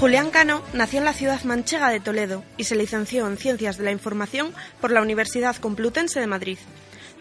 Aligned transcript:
Julián 0.00 0.30
Cano 0.30 0.62
nació 0.72 1.00
en 1.00 1.04
la 1.04 1.12
ciudad 1.12 1.44
manchega 1.44 1.90
de 1.90 2.00
Toledo 2.00 2.42
y 2.56 2.64
se 2.64 2.74
licenció 2.74 3.26
en 3.26 3.36
Ciencias 3.36 3.76
de 3.76 3.84
la 3.84 3.90
Información 3.90 4.54
por 4.80 4.92
la 4.92 5.02
Universidad 5.02 5.56
Complutense 5.56 6.20
de 6.20 6.26
Madrid. 6.26 6.56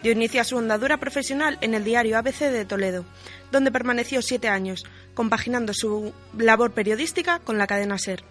Dio 0.02 0.14
inicio 0.14 0.40
a 0.40 0.46
su 0.46 0.58
andadura 0.58 0.96
profesional 0.96 1.58
en 1.60 1.74
el 1.74 1.84
diario 1.84 2.18
ABC 2.18 2.40
de 2.52 2.64
Toledo, 2.64 3.04
donde 3.52 3.72
permaneció 3.72 4.22
siete 4.22 4.48
años, 4.48 4.86
compaginando 5.14 5.74
su 5.74 6.14
labor 6.38 6.72
periodística 6.72 7.40
con 7.40 7.58
la 7.58 7.68
cadena 7.68 7.98
SER. 7.98 8.24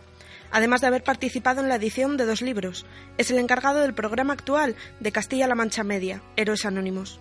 Además 0.50 0.80
de 0.80 0.86
haber 0.86 1.04
participado 1.04 1.60
en 1.60 1.68
la 1.68 1.76
edición 1.76 2.16
de 2.16 2.24
dos 2.24 2.42
libros, 2.42 2.86
es 3.18 3.30
el 3.30 3.38
encargado 3.38 3.80
del 3.80 3.94
programa 3.94 4.32
actual 4.32 4.76
de 5.00 5.12
Castilla-La 5.12 5.54
Mancha 5.54 5.84
Media, 5.84 6.22
Héroes 6.36 6.64
Anónimos. 6.64 7.20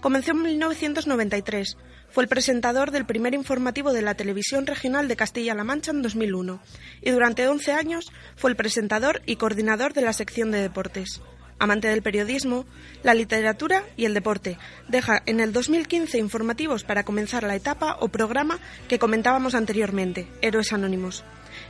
Comenzó 0.00 0.32
en 0.32 0.42
1993. 0.42 1.76
Fue 2.10 2.22
el 2.22 2.28
presentador 2.28 2.90
del 2.90 3.04
primer 3.04 3.34
informativo 3.34 3.92
de 3.92 4.02
la 4.02 4.14
televisión 4.14 4.66
regional 4.66 5.08
de 5.08 5.16
Castilla-La 5.16 5.64
Mancha 5.64 5.90
en 5.90 6.02
2001 6.02 6.60
y 7.02 7.10
durante 7.10 7.46
11 7.46 7.72
años 7.72 8.06
fue 8.36 8.50
el 8.50 8.56
presentador 8.56 9.20
y 9.26 9.36
coordinador 9.36 9.92
de 9.92 10.02
la 10.02 10.12
sección 10.12 10.50
de 10.50 10.60
deportes. 10.60 11.20
Amante 11.58 11.88
del 11.88 12.02
periodismo, 12.02 12.66
la 13.02 13.14
literatura 13.14 13.82
y 13.96 14.04
el 14.04 14.14
deporte, 14.14 14.58
deja 14.86 15.22
en 15.26 15.40
el 15.40 15.52
2015 15.52 16.16
informativos 16.16 16.84
para 16.84 17.02
comenzar 17.02 17.42
la 17.42 17.56
etapa 17.56 17.96
o 18.00 18.08
programa 18.08 18.60
que 18.86 19.00
comentábamos 19.00 19.56
anteriormente, 19.56 20.28
Héroes 20.40 20.72
Anónimos. 20.72 21.24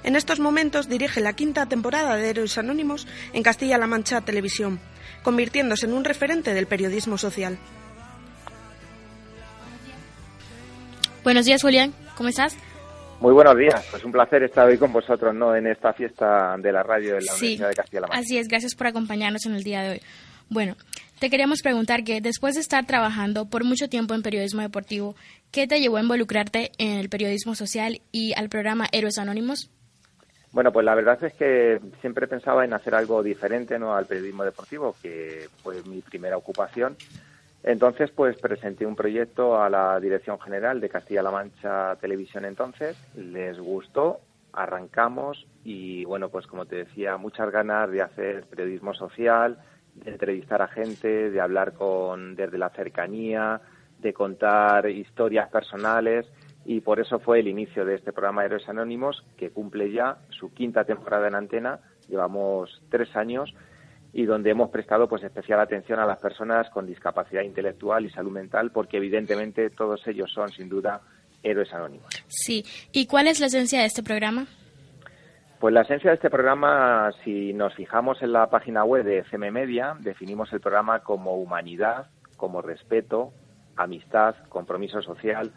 En 0.04 0.16
estos 0.16 0.40
momentos 0.40 0.88
dirige 0.88 1.20
la 1.20 1.34
quinta 1.34 1.66
temporada 1.66 2.16
de 2.16 2.30
Héroes 2.30 2.56
Anónimos 2.58 3.06
en 3.32 3.42
Castilla-La 3.42 3.86
Mancha 3.86 4.20
Televisión, 4.20 4.80
convirtiéndose 5.22 5.86
en 5.86 5.92
un 5.92 6.04
referente 6.04 6.54
del 6.54 6.66
periodismo 6.66 7.18
social. 7.18 7.58
Buenos 11.24 11.44
días, 11.46 11.62
Julián. 11.62 11.92
¿Cómo 12.16 12.28
estás? 12.28 12.56
Muy 13.20 13.32
buenos 13.32 13.56
días, 13.58 13.84
pues 13.90 14.04
un 14.04 14.12
placer 14.12 14.44
estar 14.44 14.66
hoy 14.68 14.78
con 14.78 14.92
vosotros, 14.92 15.34
¿no? 15.34 15.54
En 15.54 15.66
esta 15.66 15.92
fiesta 15.92 16.56
de 16.56 16.70
la 16.70 16.84
radio 16.84 17.16
de 17.16 17.22
la 17.22 17.32
Sí, 17.32 17.46
Universidad 17.46 17.68
de 17.70 17.74
Castilla-La 17.74 18.06
Mancha. 18.06 18.20
así 18.20 18.38
es. 18.38 18.46
Gracias 18.48 18.74
por 18.76 18.86
acompañarnos 18.86 19.44
en 19.46 19.54
el 19.56 19.64
día 19.64 19.82
de 19.82 19.90
hoy. 19.90 20.02
Bueno, 20.48 20.76
te 21.18 21.28
queríamos 21.28 21.60
preguntar 21.60 22.04
que 22.04 22.20
después 22.20 22.54
de 22.54 22.60
estar 22.60 22.86
trabajando 22.86 23.46
por 23.46 23.64
mucho 23.64 23.88
tiempo 23.88 24.14
en 24.14 24.22
periodismo 24.22 24.62
deportivo, 24.62 25.16
¿qué 25.50 25.66
te 25.66 25.80
llevó 25.80 25.96
a 25.96 26.02
involucrarte 26.02 26.70
en 26.78 26.98
el 26.98 27.08
periodismo 27.08 27.56
social 27.56 28.00
y 28.12 28.32
al 28.38 28.48
programa 28.48 28.86
Héroes 28.92 29.18
Anónimos? 29.18 29.68
Bueno, 30.58 30.72
pues 30.72 30.84
la 30.84 30.96
verdad 30.96 31.22
es 31.22 31.34
que 31.34 31.80
siempre 32.00 32.26
pensaba 32.26 32.64
en 32.64 32.72
hacer 32.72 32.92
algo 32.92 33.22
diferente, 33.22 33.78
¿no? 33.78 33.94
Al 33.94 34.06
periodismo 34.06 34.42
deportivo, 34.42 34.96
que 35.00 35.46
fue 35.62 35.84
mi 35.84 36.02
primera 36.02 36.36
ocupación. 36.36 36.96
Entonces, 37.62 38.10
pues 38.10 38.36
presenté 38.38 38.84
un 38.84 38.96
proyecto 38.96 39.62
a 39.62 39.70
la 39.70 40.00
Dirección 40.00 40.40
General 40.40 40.80
de 40.80 40.88
Castilla-La 40.88 41.30
Mancha 41.30 41.94
Televisión 42.00 42.44
entonces, 42.44 42.96
les 43.14 43.56
gustó, 43.60 44.18
arrancamos 44.52 45.46
y 45.62 46.04
bueno, 46.06 46.28
pues 46.28 46.48
como 46.48 46.66
te 46.66 46.74
decía, 46.74 47.16
muchas 47.18 47.52
ganas 47.52 47.88
de 47.92 48.02
hacer 48.02 48.42
periodismo 48.46 48.94
social, 48.94 49.58
de 49.94 50.10
entrevistar 50.10 50.60
a 50.60 50.66
gente, 50.66 51.30
de 51.30 51.40
hablar 51.40 51.74
con 51.74 52.34
desde 52.34 52.58
la 52.58 52.70
cercanía, 52.70 53.60
de 54.00 54.12
contar 54.12 54.90
historias 54.90 55.48
personales 55.50 56.28
y 56.68 56.82
por 56.82 57.00
eso 57.00 57.18
fue 57.18 57.40
el 57.40 57.48
inicio 57.48 57.86
de 57.86 57.94
este 57.94 58.12
programa 58.12 58.44
Héroes 58.44 58.68
Anónimos 58.68 59.24
que 59.38 59.48
cumple 59.48 59.90
ya 59.90 60.18
su 60.28 60.52
quinta 60.52 60.84
temporada 60.84 61.26
en 61.26 61.34
antena, 61.34 61.80
llevamos 62.08 62.82
tres 62.90 63.16
años 63.16 63.54
y 64.12 64.26
donde 64.26 64.50
hemos 64.50 64.68
prestado 64.68 65.08
pues 65.08 65.22
especial 65.22 65.60
atención 65.60 65.98
a 65.98 66.04
las 66.04 66.20
personas 66.20 66.68
con 66.68 66.86
discapacidad 66.86 67.40
intelectual 67.40 68.04
y 68.04 68.10
salud 68.10 68.32
mental 68.32 68.70
porque 68.70 68.98
evidentemente 68.98 69.70
todos 69.70 70.06
ellos 70.06 70.30
son 70.30 70.50
sin 70.50 70.68
duda 70.68 71.00
héroes 71.42 71.72
anónimos. 71.72 72.10
Sí. 72.26 72.62
¿Y 72.92 73.06
cuál 73.06 73.28
es 73.28 73.40
la 73.40 73.46
esencia 73.46 73.80
de 73.80 73.86
este 73.86 74.02
programa? 74.02 74.46
Pues 75.60 75.72
la 75.72 75.80
esencia 75.80 76.10
de 76.10 76.16
este 76.16 76.28
programa, 76.28 77.10
si 77.24 77.54
nos 77.54 77.74
fijamos 77.76 78.20
en 78.20 78.32
la 78.32 78.50
página 78.50 78.84
web 78.84 79.06
de 79.06 79.20
FM 79.20 79.52
Media, 79.52 79.96
definimos 80.00 80.52
el 80.52 80.60
programa 80.60 81.00
como 81.00 81.34
humanidad, 81.36 82.08
como 82.36 82.60
respeto, 82.60 83.32
amistad, 83.74 84.36
compromiso 84.50 85.00
social, 85.00 85.50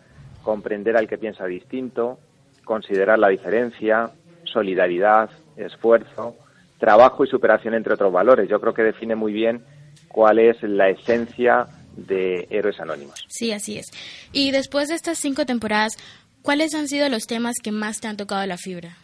comprender 0.43 0.97
al 0.97 1.07
que 1.07 1.17
piensa 1.17 1.45
distinto, 1.45 2.19
considerar 2.63 3.19
la 3.19 3.29
diferencia, 3.29 4.11
solidaridad, 4.43 5.29
esfuerzo, 5.55 6.35
trabajo 6.79 7.23
y 7.23 7.27
superación, 7.27 7.73
entre 7.73 7.93
otros 7.93 8.11
valores. 8.11 8.49
Yo 8.49 8.59
creo 8.59 8.73
que 8.73 8.83
define 8.83 9.15
muy 9.15 9.33
bien 9.33 9.63
cuál 10.07 10.39
es 10.39 10.61
la 10.63 10.89
esencia 10.89 11.67
de 11.95 12.47
Héroes 12.49 12.79
Anónimos. 12.79 13.25
Sí, 13.27 13.51
así 13.51 13.77
es. 13.77 13.88
Y 14.31 14.51
después 14.51 14.89
de 14.89 14.95
estas 14.95 15.17
cinco 15.17 15.45
temporadas, 15.45 15.93
¿cuáles 16.41 16.73
han 16.73 16.87
sido 16.87 17.09
los 17.09 17.27
temas 17.27 17.55
que 17.61 17.71
más 17.71 17.99
te 17.99 18.07
han 18.07 18.17
tocado 18.17 18.45
la 18.45 18.57
fibra? 18.57 18.97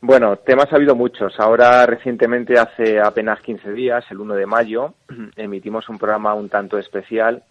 Bueno, 0.00 0.36
temas 0.36 0.72
ha 0.72 0.76
habido 0.76 0.94
muchos. 0.94 1.34
Ahora, 1.38 1.84
recientemente, 1.86 2.58
hace 2.58 3.00
apenas 3.00 3.40
15 3.40 3.72
días, 3.72 4.04
el 4.10 4.20
1 4.20 4.34
de 4.34 4.46
mayo, 4.46 4.94
emitimos 5.36 5.88
un 5.88 5.98
programa 5.98 6.34
un 6.34 6.48
tanto 6.48 6.78
especial 6.78 7.42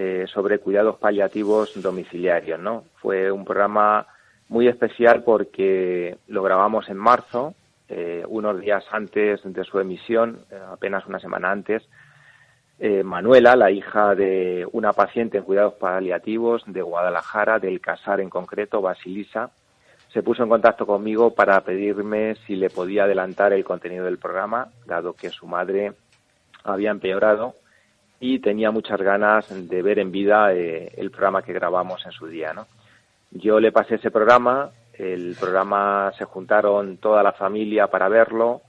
eh, 0.00 0.28
sobre 0.32 0.60
cuidados 0.60 0.96
paliativos 0.98 1.72
domiciliarios, 1.82 2.60
¿no? 2.60 2.84
Fue 3.02 3.32
un 3.32 3.44
programa 3.44 4.06
muy 4.48 4.68
especial 4.68 5.24
porque 5.24 6.16
lo 6.28 6.44
grabamos 6.44 6.88
en 6.88 6.96
marzo, 6.96 7.54
eh, 7.88 8.22
unos 8.28 8.60
días 8.60 8.84
antes 8.92 9.40
de 9.42 9.64
su 9.64 9.80
emisión, 9.80 10.38
eh, 10.52 10.60
apenas 10.70 11.04
una 11.06 11.18
semana 11.18 11.50
antes. 11.50 11.82
Manuela, 13.02 13.56
la 13.56 13.72
hija 13.72 14.14
de 14.14 14.64
una 14.70 14.92
paciente 14.92 15.38
en 15.38 15.42
cuidados 15.42 15.74
paliativos 15.74 16.62
de 16.68 16.80
Guadalajara, 16.80 17.58
del 17.58 17.80
Casar 17.80 18.20
en 18.20 18.30
concreto, 18.30 18.80
Basilisa, 18.80 19.50
se 20.12 20.22
puso 20.22 20.44
en 20.44 20.48
contacto 20.48 20.86
conmigo 20.86 21.34
para 21.34 21.60
pedirme 21.62 22.36
si 22.46 22.54
le 22.54 22.70
podía 22.70 23.02
adelantar 23.02 23.52
el 23.52 23.64
contenido 23.64 24.04
del 24.04 24.18
programa, 24.18 24.68
dado 24.86 25.14
que 25.14 25.30
su 25.30 25.48
madre 25.48 25.94
había 26.62 26.92
empeorado 26.92 27.56
y 28.20 28.40
tenía 28.40 28.70
muchas 28.70 29.00
ganas 29.00 29.46
de 29.68 29.82
ver 29.82 29.98
en 29.98 30.10
vida 30.10 30.52
eh, 30.52 30.92
el 30.96 31.10
programa 31.10 31.42
que 31.42 31.52
grabamos 31.52 32.04
en 32.04 32.12
su 32.12 32.26
día. 32.26 32.52
¿no? 32.52 32.66
Yo 33.30 33.60
le 33.60 33.72
pasé 33.72 33.96
ese 33.96 34.10
programa, 34.10 34.70
el 34.94 35.36
programa 35.38 36.12
se 36.18 36.24
juntaron 36.24 36.96
toda 36.96 37.22
la 37.22 37.32
familia 37.32 37.86
para 37.86 38.08
verlo, 38.08 38.62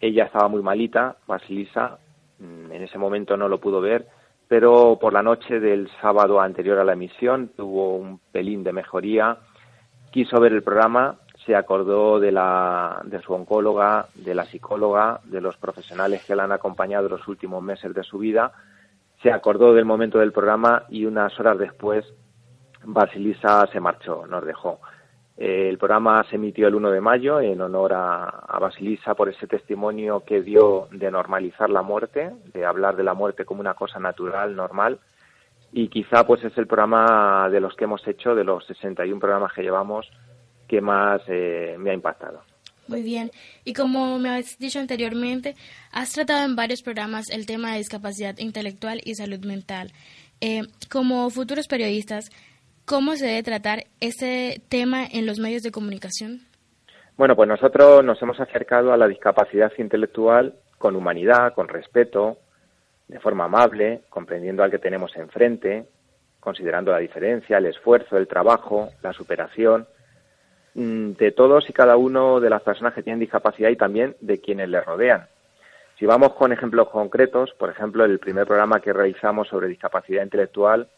ella 0.00 0.24
estaba 0.24 0.48
muy 0.48 0.62
malita, 0.62 1.16
Basilisa, 1.26 1.98
mm, 2.38 2.72
en 2.72 2.82
ese 2.82 2.98
momento 2.98 3.36
no 3.36 3.48
lo 3.48 3.58
pudo 3.60 3.80
ver, 3.80 4.06
pero 4.48 4.98
por 5.00 5.12
la 5.12 5.22
noche 5.22 5.60
del 5.60 5.90
sábado 6.00 6.40
anterior 6.40 6.78
a 6.78 6.84
la 6.84 6.92
emisión 6.92 7.50
tuvo 7.56 7.96
un 7.96 8.20
pelín 8.32 8.62
de 8.64 8.72
mejoría, 8.72 9.36
quiso 10.10 10.40
ver 10.40 10.52
el 10.52 10.62
programa, 10.62 11.16
se 11.44 11.54
acordó 11.54 12.18
de, 12.18 12.32
la, 12.32 13.00
de 13.04 13.20
su 13.20 13.32
oncóloga, 13.32 14.06
de 14.14 14.34
la 14.34 14.46
psicóloga, 14.46 15.20
de 15.24 15.40
los 15.40 15.56
profesionales 15.56 16.24
que 16.24 16.34
la 16.34 16.44
han 16.44 16.52
acompañado 16.52 17.08
los 17.08 17.26
últimos 17.28 17.62
meses 17.62 17.94
de 17.94 18.02
su 18.02 18.18
vida, 18.18 18.52
se 19.22 19.32
acordó 19.32 19.74
del 19.74 19.84
momento 19.84 20.18
del 20.18 20.32
programa 20.32 20.84
y 20.88 21.06
unas 21.06 21.38
horas 21.38 21.58
después 21.58 22.04
Basilisa 22.84 23.66
se 23.72 23.80
marchó, 23.80 24.26
nos 24.26 24.44
dejó. 24.44 24.80
Eh, 25.36 25.68
el 25.68 25.76
programa 25.76 26.24
se 26.30 26.36
emitió 26.36 26.68
el 26.68 26.74
1 26.74 26.90
de 26.90 27.00
mayo 27.00 27.40
en 27.40 27.60
honor 27.60 27.92
a, 27.92 28.24
a, 28.24 28.58
Basilisa 28.58 29.14
por 29.14 29.28
ese 29.28 29.46
testimonio 29.46 30.22
que 30.24 30.40
dio 30.40 30.88
de 30.92 31.10
normalizar 31.10 31.68
la 31.68 31.82
muerte, 31.82 32.32
de 32.54 32.64
hablar 32.64 32.96
de 32.96 33.04
la 33.04 33.12
muerte 33.12 33.44
como 33.44 33.60
una 33.60 33.74
cosa 33.74 33.98
natural, 33.98 34.56
normal. 34.56 34.98
Y 35.72 35.88
quizá 35.88 36.26
pues 36.26 36.42
es 36.44 36.56
el 36.56 36.66
programa 36.66 37.48
de 37.50 37.60
los 37.60 37.74
que 37.74 37.84
hemos 37.84 38.06
hecho, 38.06 38.34
de 38.34 38.44
los 38.44 38.64
61 38.66 39.20
programas 39.20 39.52
que 39.52 39.62
llevamos, 39.62 40.10
que 40.66 40.80
más 40.80 41.20
eh, 41.26 41.76
me 41.78 41.90
ha 41.90 41.94
impactado. 41.94 42.40
Muy 42.88 43.02
bien. 43.02 43.30
Y 43.64 43.72
como 43.72 44.18
me 44.18 44.30
has 44.30 44.58
dicho 44.58 44.78
anteriormente, 44.78 45.54
has 45.92 46.12
tratado 46.12 46.44
en 46.44 46.56
varios 46.56 46.82
programas 46.82 47.30
el 47.30 47.46
tema 47.46 47.72
de 47.72 47.78
discapacidad 47.78 48.38
intelectual 48.38 49.00
y 49.04 49.14
salud 49.14 49.44
mental. 49.44 49.92
Eh, 50.40 50.62
como 50.90 51.28
futuros 51.30 51.66
periodistas, 51.66 52.30
¿cómo 52.84 53.16
se 53.16 53.26
debe 53.26 53.42
tratar 53.42 53.84
este 54.00 54.60
tema 54.68 55.04
en 55.04 55.26
los 55.26 55.38
medios 55.38 55.62
de 55.62 55.72
comunicación? 55.72 56.42
Bueno, 57.16 57.34
pues 57.34 57.48
nosotros 57.48 58.04
nos 58.04 58.20
hemos 58.22 58.38
acercado 58.38 58.92
a 58.92 58.96
la 58.96 59.08
discapacidad 59.08 59.72
intelectual 59.78 60.54
con 60.78 60.94
humanidad, 60.94 61.54
con 61.54 61.68
respeto, 61.68 62.38
de 63.08 63.18
forma 63.20 63.44
amable, 63.44 64.02
comprendiendo 64.10 64.62
al 64.62 64.70
que 64.70 64.78
tenemos 64.78 65.16
enfrente, 65.16 65.86
considerando 66.40 66.92
la 66.92 66.98
diferencia, 66.98 67.58
el 67.58 67.66
esfuerzo, 67.66 68.18
el 68.18 68.28
trabajo, 68.28 68.90
la 69.02 69.12
superación 69.12 69.86
de 70.76 71.32
todos 71.32 71.68
y 71.70 71.72
cada 71.72 71.96
uno 71.96 72.38
de 72.38 72.50
las 72.50 72.60
personas 72.60 72.92
que 72.92 73.02
tienen 73.02 73.20
discapacidad 73.20 73.70
y 73.70 73.76
también 73.76 74.14
de 74.20 74.40
quienes 74.40 74.68
les 74.68 74.84
rodean. 74.84 75.26
Si 75.98 76.04
vamos 76.04 76.34
con 76.34 76.52
ejemplos 76.52 76.90
concretos, 76.90 77.54
por 77.58 77.70
ejemplo, 77.70 78.04
el 78.04 78.18
primer 78.18 78.46
programa 78.46 78.80
que 78.80 78.92
realizamos 78.92 79.48
sobre 79.48 79.68
discapacidad 79.68 80.22
intelectual 80.22 80.88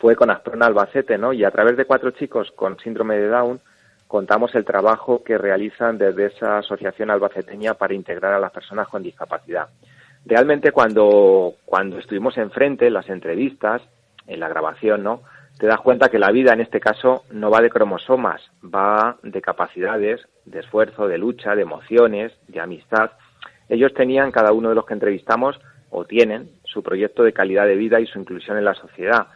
fue 0.00 0.16
con 0.16 0.30
Asprona 0.30 0.66
Albacete, 0.66 1.16
¿no? 1.16 1.32
Y 1.32 1.44
a 1.44 1.52
través 1.52 1.76
de 1.76 1.84
cuatro 1.84 2.10
chicos 2.10 2.50
con 2.56 2.76
síndrome 2.80 3.18
de 3.18 3.28
Down 3.28 3.60
contamos 4.08 4.52
el 4.56 4.64
trabajo 4.64 5.22
que 5.22 5.38
realizan 5.38 5.96
desde 5.96 6.26
esa 6.26 6.58
asociación 6.58 7.10
albaceteña 7.10 7.74
para 7.74 7.94
integrar 7.94 8.32
a 8.32 8.40
las 8.40 8.50
personas 8.50 8.88
con 8.88 9.02
discapacidad. 9.04 9.68
Realmente 10.26 10.72
cuando, 10.72 11.54
cuando 11.64 11.98
estuvimos 11.98 12.36
enfrente, 12.36 12.88
en 12.88 12.94
las 12.94 13.08
entrevistas, 13.08 13.82
en 14.26 14.40
la 14.40 14.48
grabación, 14.48 15.04
¿no? 15.04 15.22
Te 15.58 15.66
das 15.66 15.80
cuenta 15.80 16.08
que 16.08 16.20
la 16.20 16.30
vida 16.30 16.52
en 16.52 16.60
este 16.60 16.78
caso 16.78 17.24
no 17.32 17.50
va 17.50 17.60
de 17.60 17.70
cromosomas, 17.70 18.40
va 18.62 19.16
de 19.22 19.42
capacidades, 19.42 20.20
de 20.44 20.60
esfuerzo, 20.60 21.08
de 21.08 21.18
lucha, 21.18 21.56
de 21.56 21.62
emociones, 21.62 22.32
de 22.46 22.60
amistad. 22.60 23.10
Ellos 23.68 23.92
tenían, 23.92 24.30
cada 24.30 24.52
uno 24.52 24.68
de 24.68 24.76
los 24.76 24.86
que 24.86 24.94
entrevistamos, 24.94 25.58
o 25.90 26.04
tienen, 26.04 26.50
su 26.64 26.82
proyecto 26.82 27.24
de 27.24 27.32
calidad 27.32 27.66
de 27.66 27.74
vida 27.74 27.98
y 27.98 28.06
su 28.06 28.20
inclusión 28.20 28.56
en 28.56 28.64
la 28.64 28.74
sociedad. 28.74 29.26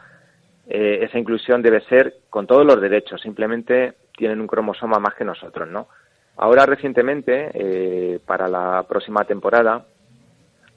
Eh, 0.67 0.99
esa 1.01 1.19
inclusión 1.19 1.61
debe 1.61 1.81
ser 1.81 2.15
con 2.29 2.47
todos 2.47 2.65
los 2.65 2.79
derechos, 2.79 3.21
simplemente 3.21 3.93
tienen 4.15 4.39
un 4.39 4.47
cromosoma 4.47 4.99
más 4.99 5.15
que 5.15 5.25
nosotros, 5.25 5.67
¿no? 5.67 5.89
Ahora 6.37 6.65
recientemente, 6.65 7.51
eh, 7.53 8.19
para 8.25 8.47
la 8.47 8.83
próxima 8.87 9.25
temporada, 9.25 9.85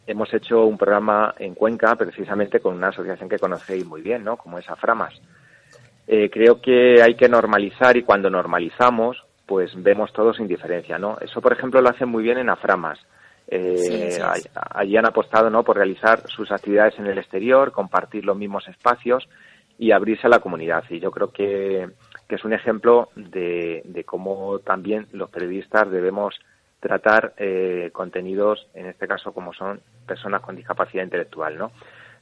hemos 0.06 0.32
hecho 0.34 0.66
un 0.66 0.76
programa 0.76 1.34
en 1.38 1.54
Cuenca 1.54 1.94
precisamente 1.94 2.60
con 2.60 2.74
una 2.74 2.88
asociación 2.88 3.28
que 3.28 3.38
conocéis 3.38 3.86
muy 3.86 4.02
bien, 4.02 4.24
¿no? 4.24 4.36
Como 4.36 4.58
es 4.58 4.68
Aframas. 4.68 5.20
Eh, 6.06 6.30
creo 6.30 6.60
que 6.60 7.02
hay 7.02 7.14
que 7.14 7.28
normalizar 7.28 7.96
y 7.96 8.02
cuando 8.02 8.30
normalizamos, 8.30 9.24
pues 9.44 9.70
vemos 9.82 10.12
todos 10.12 10.36
sin 10.36 10.46
diferencia, 10.46 10.98
¿no? 10.98 11.18
Eso, 11.20 11.40
por 11.40 11.52
ejemplo, 11.52 11.80
lo 11.80 11.88
hacen 11.88 12.08
muy 12.08 12.22
bien 12.22 12.38
en 12.38 12.48
Aframas. 12.48 12.98
Eh, 13.48 14.18
allí 14.74 14.96
han 14.96 15.06
apostado, 15.06 15.50
¿no? 15.50 15.62
Por 15.62 15.76
realizar 15.76 16.22
sus 16.28 16.50
actividades 16.50 16.98
en 16.98 17.06
el 17.06 17.18
exterior, 17.18 17.72
compartir 17.72 18.24
los 18.24 18.36
mismos 18.36 18.66
espacios 18.68 19.28
y 19.78 19.92
abrirse 19.92 20.26
a 20.26 20.30
la 20.30 20.40
comunidad. 20.40 20.84
Y 20.90 21.00
yo 21.00 21.10
creo 21.10 21.30
que, 21.30 21.88
es 22.28 22.44
un 22.44 22.52
ejemplo 22.52 23.10
de, 23.14 23.82
de 23.84 24.04
cómo 24.04 24.58
también 24.60 25.06
los 25.12 25.30
periodistas 25.30 25.90
debemos 25.90 26.34
tratar 26.80 27.34
eh, 27.38 27.90
contenidos, 27.92 28.66
en 28.74 28.86
este 28.86 29.08
caso 29.08 29.32
como 29.32 29.52
son 29.52 29.80
personas 30.06 30.40
con 30.42 30.56
discapacidad 30.56 31.04
intelectual, 31.04 31.56
¿no? 31.56 31.72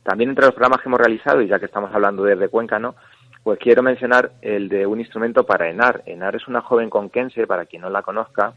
También 0.03 0.31
entre 0.31 0.45
los 0.45 0.55
programas 0.55 0.81
que 0.81 0.89
hemos 0.89 1.01
realizado, 1.01 1.41
y 1.41 1.49
ya 1.49 1.59
que 1.59 1.65
estamos 1.65 1.91
hablando 1.95 2.25
desde 2.25 2.49
Cuenca, 2.49 2.79
¿no? 2.79 2.95
Pues 3.45 3.59
quiero 3.59 3.83
mencionar 3.83 4.33
el 4.41 4.71
de 4.71 4.87
un 4.87 5.01
instrumento 5.01 5.45
para 5.45 5.69
ENAR. 5.69 6.03
ENAR 6.07 6.35
es 6.35 6.49
una 6.49 6.63
joven 6.63 6.89
conquense, 6.89 7.47
para 7.47 7.67
quien 7.67 7.83
no 7.83 7.91
la 7.91 8.01
conozca, 8.01 8.55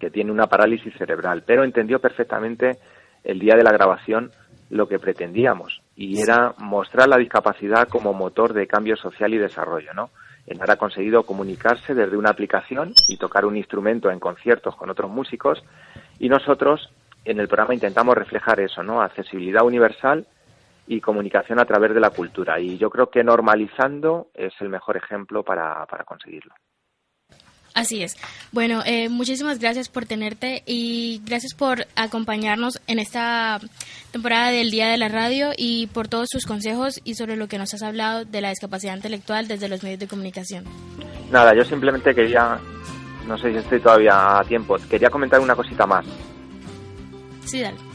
que 0.00 0.10
tiene 0.10 0.32
una 0.32 0.48
parálisis 0.48 0.92
cerebral, 0.98 1.44
pero 1.46 1.62
entendió 1.62 2.00
perfectamente 2.00 2.78
el 3.22 3.38
día 3.38 3.54
de 3.54 3.62
la 3.62 3.70
grabación 3.70 4.32
lo 4.68 4.88
que 4.88 4.98
pretendíamos, 4.98 5.80
y 5.94 6.20
era 6.20 6.54
mostrar 6.58 7.08
la 7.08 7.18
discapacidad 7.18 7.86
como 7.88 8.12
motor 8.12 8.52
de 8.52 8.66
cambio 8.66 8.96
social 8.96 9.32
y 9.32 9.38
desarrollo, 9.38 9.94
¿no? 9.94 10.10
Enar 10.44 10.72
ha 10.72 10.76
conseguido 10.76 11.22
comunicarse 11.22 11.94
desde 11.94 12.16
una 12.16 12.30
aplicación 12.30 12.92
y 13.08 13.16
tocar 13.16 13.44
un 13.44 13.56
instrumento 13.56 14.10
en 14.10 14.18
conciertos 14.18 14.74
con 14.74 14.90
otros 14.90 15.10
músicos 15.10 15.62
y 16.18 16.28
nosotros 16.28 16.90
en 17.24 17.38
el 17.38 17.46
programa 17.46 17.74
intentamos 17.74 18.16
reflejar 18.16 18.58
eso, 18.58 18.82
¿no? 18.82 19.02
Accesibilidad 19.02 19.64
universal 19.64 20.26
y 20.90 21.00
comunicación 21.00 21.60
a 21.60 21.64
través 21.64 21.94
de 21.94 22.00
la 22.00 22.10
cultura. 22.10 22.58
Y 22.58 22.76
yo 22.76 22.90
creo 22.90 23.10
que 23.10 23.22
normalizando 23.22 24.30
es 24.34 24.52
el 24.58 24.68
mejor 24.68 24.96
ejemplo 24.96 25.44
para, 25.44 25.86
para 25.86 26.02
conseguirlo. 26.02 26.52
Así 27.74 28.02
es. 28.02 28.16
Bueno, 28.50 28.82
eh, 28.84 29.08
muchísimas 29.08 29.60
gracias 29.60 29.88
por 29.88 30.04
tenerte 30.04 30.64
y 30.66 31.22
gracias 31.24 31.54
por 31.54 31.86
acompañarnos 31.94 32.80
en 32.88 32.98
esta 32.98 33.60
temporada 34.10 34.50
del 34.50 34.72
Día 34.72 34.88
de 34.88 34.98
la 34.98 35.06
Radio 35.08 35.50
y 35.56 35.86
por 35.86 36.08
todos 36.08 36.26
sus 36.28 36.44
consejos 36.44 37.00
y 37.04 37.14
sobre 37.14 37.36
lo 37.36 37.46
que 37.46 37.58
nos 37.58 37.72
has 37.72 37.84
hablado 37.84 38.24
de 38.24 38.40
la 38.40 38.50
discapacidad 38.50 38.96
intelectual 38.96 39.46
desde 39.46 39.68
los 39.68 39.84
medios 39.84 40.00
de 40.00 40.08
comunicación. 40.08 40.64
Nada, 41.30 41.54
yo 41.54 41.64
simplemente 41.64 42.12
quería, 42.12 42.58
no 43.28 43.38
sé 43.38 43.52
si 43.52 43.58
estoy 43.58 43.78
todavía 43.78 44.40
a 44.40 44.42
tiempo, 44.42 44.76
quería 44.90 45.08
comentar 45.08 45.38
una 45.38 45.54
cosita 45.54 45.86
más. 45.86 46.04
Sí, 47.44 47.60
dale. 47.60 47.89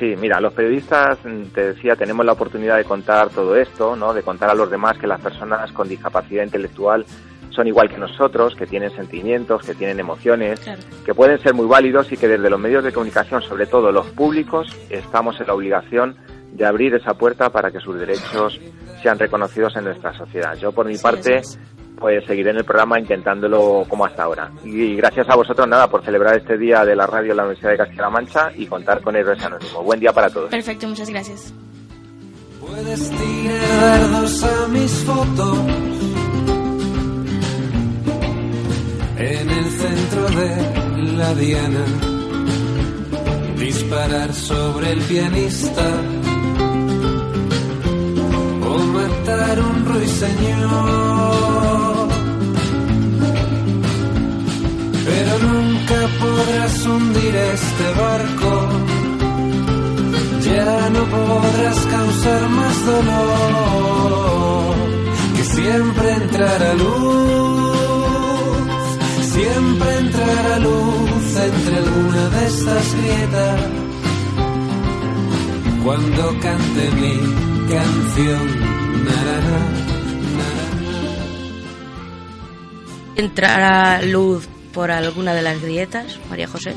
Sí, 0.00 0.16
mira, 0.16 0.40
los 0.40 0.54
periodistas, 0.54 1.18
te 1.52 1.74
decía, 1.74 1.94
tenemos 1.94 2.24
la 2.24 2.32
oportunidad 2.32 2.78
de 2.78 2.84
contar 2.84 3.28
todo 3.28 3.54
esto, 3.54 3.94
¿no? 3.96 4.14
De 4.14 4.22
contar 4.22 4.48
a 4.48 4.54
los 4.54 4.70
demás 4.70 4.96
que 4.96 5.06
las 5.06 5.20
personas 5.20 5.70
con 5.72 5.90
discapacidad 5.90 6.42
intelectual 6.42 7.04
son 7.50 7.66
igual 7.66 7.90
que 7.90 7.98
nosotros, 7.98 8.54
que 8.54 8.66
tienen 8.66 8.90
sentimientos, 8.92 9.62
que 9.62 9.74
tienen 9.74 10.00
emociones, 10.00 10.58
que 11.04 11.12
pueden 11.12 11.38
ser 11.40 11.52
muy 11.52 11.66
válidos 11.66 12.10
y 12.12 12.16
que 12.16 12.28
desde 12.28 12.48
los 12.48 12.58
medios 12.58 12.82
de 12.82 12.92
comunicación, 12.92 13.42
sobre 13.42 13.66
todo 13.66 13.92
los 13.92 14.06
públicos, 14.06 14.74
estamos 14.88 15.38
en 15.38 15.48
la 15.48 15.52
obligación 15.52 16.16
de 16.52 16.64
abrir 16.64 16.94
esa 16.94 17.12
puerta 17.12 17.50
para 17.50 17.70
que 17.70 17.80
sus 17.80 17.98
derechos 17.98 18.58
sean 19.02 19.18
reconocidos 19.18 19.76
en 19.76 19.84
nuestra 19.84 20.14
sociedad. 20.14 20.56
Yo, 20.56 20.72
por 20.72 20.86
mi 20.86 20.96
parte, 20.96 21.42
pues 22.00 22.24
seguiré 22.24 22.50
en 22.50 22.56
el 22.56 22.64
programa 22.64 22.98
intentándolo 22.98 23.84
como 23.88 24.06
hasta 24.06 24.22
ahora. 24.24 24.50
Y 24.64 24.96
gracias 24.96 25.28
a 25.28 25.36
vosotros, 25.36 25.68
nada, 25.68 25.88
por 25.88 26.02
celebrar 26.02 26.38
este 26.38 26.56
día 26.56 26.84
de 26.84 26.96
la 26.96 27.06
radio 27.06 27.32
en 27.32 27.36
la 27.36 27.42
Universidad 27.44 27.72
de 27.72 27.76
Castilla-La 27.76 28.10
Mancha 28.10 28.50
y 28.56 28.66
contar 28.66 29.02
con 29.02 29.14
Héroes 29.14 29.44
Anónimos. 29.44 29.84
Buen 29.84 30.00
día 30.00 30.12
para 30.12 30.30
todos. 30.30 30.50
Perfecto, 30.50 30.88
muchas 30.88 31.10
gracias. 31.10 31.52
Puedes 32.58 33.10
tirar 33.10 34.00
a 34.02 34.68
mis 34.68 34.92
fotos 35.04 35.58
en 39.18 39.50
el 39.50 39.64
centro 39.64 40.22
de 40.40 41.12
la 41.18 41.34
diana, 41.34 41.84
disparar 43.58 44.32
sobre 44.32 44.92
el 44.92 45.00
pianista 45.00 45.86
o 48.62 48.78
matar 48.78 49.58
un 49.58 49.69
ruiseñor. 49.92 51.50
Pero 55.06 55.32
nunca 55.48 55.98
podrás 56.20 56.86
hundir 56.86 57.34
este 57.36 57.86
barco, 58.02 58.50
ya 60.48 60.90
no 60.90 61.02
podrás 61.04 61.78
causar 61.96 62.42
más 62.48 62.76
dolor, 62.86 64.74
que 65.36 65.44
siempre 65.44 66.12
entrará 66.12 66.74
luz 66.74 67.40
Siempre 69.32 69.96
entrará 69.98 70.58
luz 70.58 71.36
entre 71.36 71.76
alguna 71.76 72.28
de 72.30 72.46
estas 72.46 72.94
grietas 72.96 73.60
cuando 75.84 76.40
cante 76.40 76.90
mi 76.90 77.16
canción. 77.72 78.59
¿Entrará 83.20 84.00
luz 84.02 84.48
por 84.72 84.90
alguna 84.90 85.34
de 85.34 85.42
las 85.42 85.60
grietas, 85.60 86.18
María 86.30 86.48
José? 86.48 86.72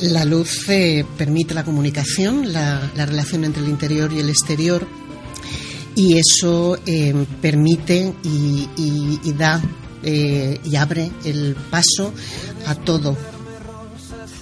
La 0.00 0.24
luz 0.24 0.68
eh, 0.68 1.04
permite 1.16 1.54
la 1.54 1.64
comunicación, 1.64 2.52
la, 2.52 2.90
relación 2.96 3.44
entre 3.44 3.62
el 3.62 3.68
interior 3.68 4.12
y 4.12 4.18
el 4.18 4.28
exterior, 4.28 4.84
y 5.94 6.18
eso 6.18 6.78
eh, 6.84 7.14
permite 7.40 8.12
y 8.24 9.32
da 9.38 9.62
eh, 10.02 10.60
y 10.64 10.76
abre 10.76 11.12
el 11.24 11.56
paso 11.70 12.12
a 12.66 12.74
todo. 12.74 13.16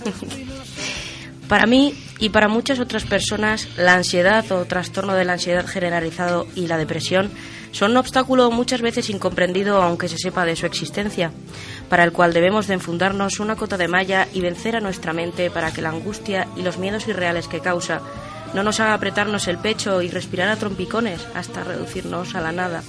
Para 1.48 1.66
mí 1.66 1.94
y 2.18 2.30
para 2.30 2.48
muchas 2.48 2.80
otras 2.80 3.04
personas, 3.04 3.68
la 3.76 3.94
ansiedad 3.94 4.50
o 4.50 4.64
trastorno 4.64 5.14
de 5.14 5.26
la 5.26 5.34
ansiedad 5.34 5.66
generalizado 5.66 6.46
y 6.54 6.68
la 6.68 6.78
depresión 6.78 7.30
son 7.74 7.90
un 7.90 7.96
obstáculo 7.96 8.52
muchas 8.52 8.80
veces 8.80 9.10
incomprendido 9.10 9.82
aunque 9.82 10.08
se 10.08 10.16
sepa 10.16 10.44
de 10.44 10.54
su 10.54 10.64
existencia, 10.64 11.32
para 11.88 12.04
el 12.04 12.12
cual 12.12 12.32
debemos 12.32 12.68
de 12.68 12.74
enfundarnos 12.74 13.40
una 13.40 13.56
cota 13.56 13.76
de 13.76 13.88
malla 13.88 14.28
y 14.32 14.40
vencer 14.40 14.76
a 14.76 14.80
nuestra 14.80 15.12
mente 15.12 15.50
para 15.50 15.72
que 15.72 15.82
la 15.82 15.88
angustia 15.88 16.46
y 16.56 16.62
los 16.62 16.78
miedos 16.78 17.08
irreales 17.08 17.48
que 17.48 17.58
causa 17.58 18.00
no 18.54 18.62
nos 18.62 18.78
haga 18.78 18.94
apretarnos 18.94 19.48
el 19.48 19.58
pecho 19.58 20.02
y 20.02 20.08
respirar 20.08 20.50
a 20.50 20.56
trompicones 20.56 21.26
hasta 21.34 21.64
reducirnos 21.64 22.36
a 22.36 22.40
la 22.40 22.52
nada. 22.52 22.84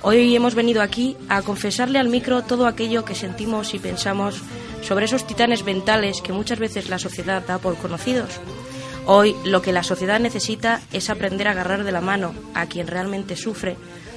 Hoy 0.00 0.34
hemos 0.34 0.54
venido 0.54 0.80
aquí 0.80 1.14
a 1.28 1.42
confesarle 1.42 1.98
al 1.98 2.08
micro 2.08 2.40
todo 2.42 2.66
aquello 2.66 3.04
que 3.04 3.14
sentimos 3.14 3.74
y 3.74 3.78
pensamos 3.78 4.40
sobre 4.80 5.04
esos 5.04 5.26
titanes 5.26 5.62
mentales 5.64 6.22
que 6.22 6.32
muchas 6.32 6.58
veces 6.58 6.88
la 6.88 6.98
sociedad 6.98 7.44
da 7.46 7.58
por 7.58 7.76
conocidos. 7.76 8.40
Hoy 9.04 9.36
lo 9.44 9.60
que 9.60 9.72
la 9.72 9.82
sociedad 9.82 10.18
necesita 10.20 10.80
es 10.92 11.10
aprender 11.10 11.48
a 11.48 11.50
agarrar 11.50 11.84
de 11.84 11.92
la 11.92 12.00
mano 12.00 12.34
a 12.54 12.66
quien 12.66 12.86
realmente 12.86 13.36
sufre, 13.36 13.76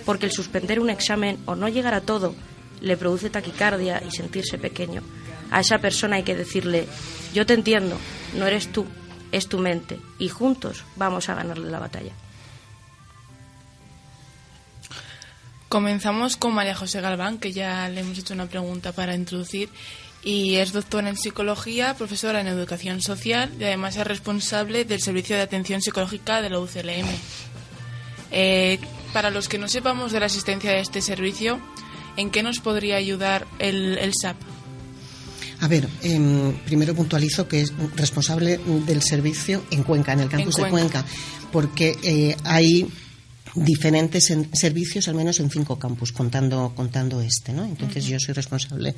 porque 0.10 0.26
el 0.26 0.32
suspender 0.32 0.80
un 0.80 0.90
examen 0.90 1.38
o 1.46 1.54
no 1.54 1.70
llegar 1.70 1.94
a 1.94 2.02
todo 2.02 2.34
le 2.82 2.98
produce 2.98 3.30
taquicardia 3.30 4.02
y 4.04 4.10
sentirse 4.10 4.58
pequeño. 4.58 5.04
A 5.52 5.60
esa 5.60 5.78
persona 5.78 6.16
hay 6.16 6.24
que 6.24 6.36
decirle, 6.36 6.88
yo 7.32 7.46
te 7.46 7.54
entiendo, 7.54 7.96
no 8.34 8.48
eres 8.48 8.72
tú, 8.72 8.88
es 9.32 9.48
tu 9.48 9.60
mente, 9.60 10.00
y 10.18 10.28
juntos 10.28 10.84
vamos 10.96 11.30
a 11.30 11.36
ganarle 11.36 11.70
la 11.70 11.78
batalla. 11.78 12.14
Comenzamos 15.68 16.38
con 16.38 16.56
María 16.56 16.74
José 16.74 17.02
Galván, 17.02 17.38
que 17.38 17.52
ya 17.52 17.88
le 17.88 18.02
hemos 18.02 18.18
hecho 18.18 18.34
una 18.34 18.48
pregunta 18.48 18.94
para 18.94 19.14
introducir. 19.14 19.70
Y 20.24 20.56
es 20.56 20.74
doctora 20.74 21.10
en 21.10 21.18
psicología, 21.18 21.94
profesora 21.94 22.42
en 22.42 22.48
educación 22.48 23.00
social 23.04 23.52
y 23.60 23.64
además 23.64 23.96
es 23.96 24.08
responsable 24.08 24.86
del 24.86 25.02
servicio 25.02 25.36
de 25.36 25.44
atención 25.44 25.84
psicológica 25.84 26.42
de 26.42 26.50
la 26.50 26.60
UCLM. 26.60 27.06
Eh, 28.32 28.80
para 29.14 29.32
los 29.32 29.48
que 29.48 29.58
no 29.58 29.68
sepamos 29.68 30.12
de 30.12 30.20
la 30.20 30.28
existencia 30.28 30.72
de 30.72 30.80
este 30.80 31.02
servicio, 31.02 31.60
¿en 32.18 32.30
qué 32.30 32.44
nos 32.44 32.60
podría 32.60 32.98
ayudar 32.98 33.48
el, 33.60 33.98
el 33.98 34.14
SAP? 34.20 34.38
A 35.62 35.68
ver, 35.68 35.90
em, 36.04 36.54
primero 36.66 36.96
puntualizo 36.96 37.48
que 37.48 37.62
es 37.62 37.74
responsable 37.96 38.60
del 38.86 39.02
servicio 39.02 39.64
en 39.72 39.84
Cuenca, 39.84 40.14
en 40.14 40.22
el 40.22 40.30
campus 40.30 40.56
de 40.56 40.70
Cuenca, 40.70 41.04
porque 41.52 41.98
eh, 42.02 42.38
hay 42.46 42.88
diferentes 43.56 44.32
servicios, 44.54 45.08
al 45.08 45.16
menos 45.16 45.40
en 45.40 45.50
cinco 45.50 45.78
campus, 45.78 46.14
contando, 46.14 46.72
contando 46.76 47.20
este, 47.20 47.52
¿no? 47.52 47.66
Entonces 47.66 48.06
yo 48.06 48.20
soy 48.20 48.34
responsable 48.34 48.96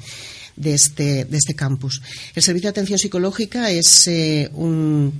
de 0.55 0.73
este, 0.73 1.25
de 1.25 1.37
este 1.37 1.55
campus. 1.55 2.01
El 2.35 2.43
servicio 2.43 2.67
de 2.67 2.71
atención 2.71 2.99
psicológica 2.99 3.71
es 3.71 4.07
eh, 4.07 4.49
un, 4.53 5.19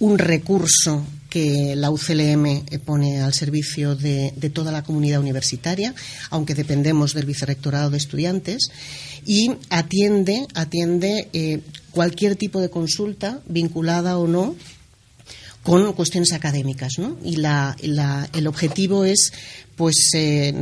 un 0.00 0.18
recurso 0.18 1.04
que 1.32 1.76
la 1.76 1.90
UCLM 1.90 2.66
pone 2.84 3.22
al 3.22 3.32
servicio 3.32 3.96
de, 3.96 4.34
toda 4.52 4.70
la 4.70 4.82
comunidad 4.82 5.18
universitaria, 5.18 5.94
aunque 6.28 6.54
dependemos 6.54 7.14
del 7.14 7.24
vicerrectorado 7.24 7.88
de 7.88 7.96
estudiantes, 7.96 8.68
y 9.24 9.52
atiende, 9.70 10.46
atiende 10.52 11.30
eh, 11.32 11.60
cualquier 11.90 12.36
tipo 12.36 12.60
de 12.60 12.68
consulta 12.68 13.40
vinculada 13.46 14.18
o 14.18 14.28
no 14.28 14.56
con 15.62 15.92
cuestiones 15.92 16.32
académicas, 16.32 16.94
¿no? 16.98 17.16
Y 17.24 17.36
la, 17.36 17.76
el 17.80 18.46
objetivo 18.46 19.04
es, 19.04 19.32
pues, 19.76 20.10
eh, 20.14 20.52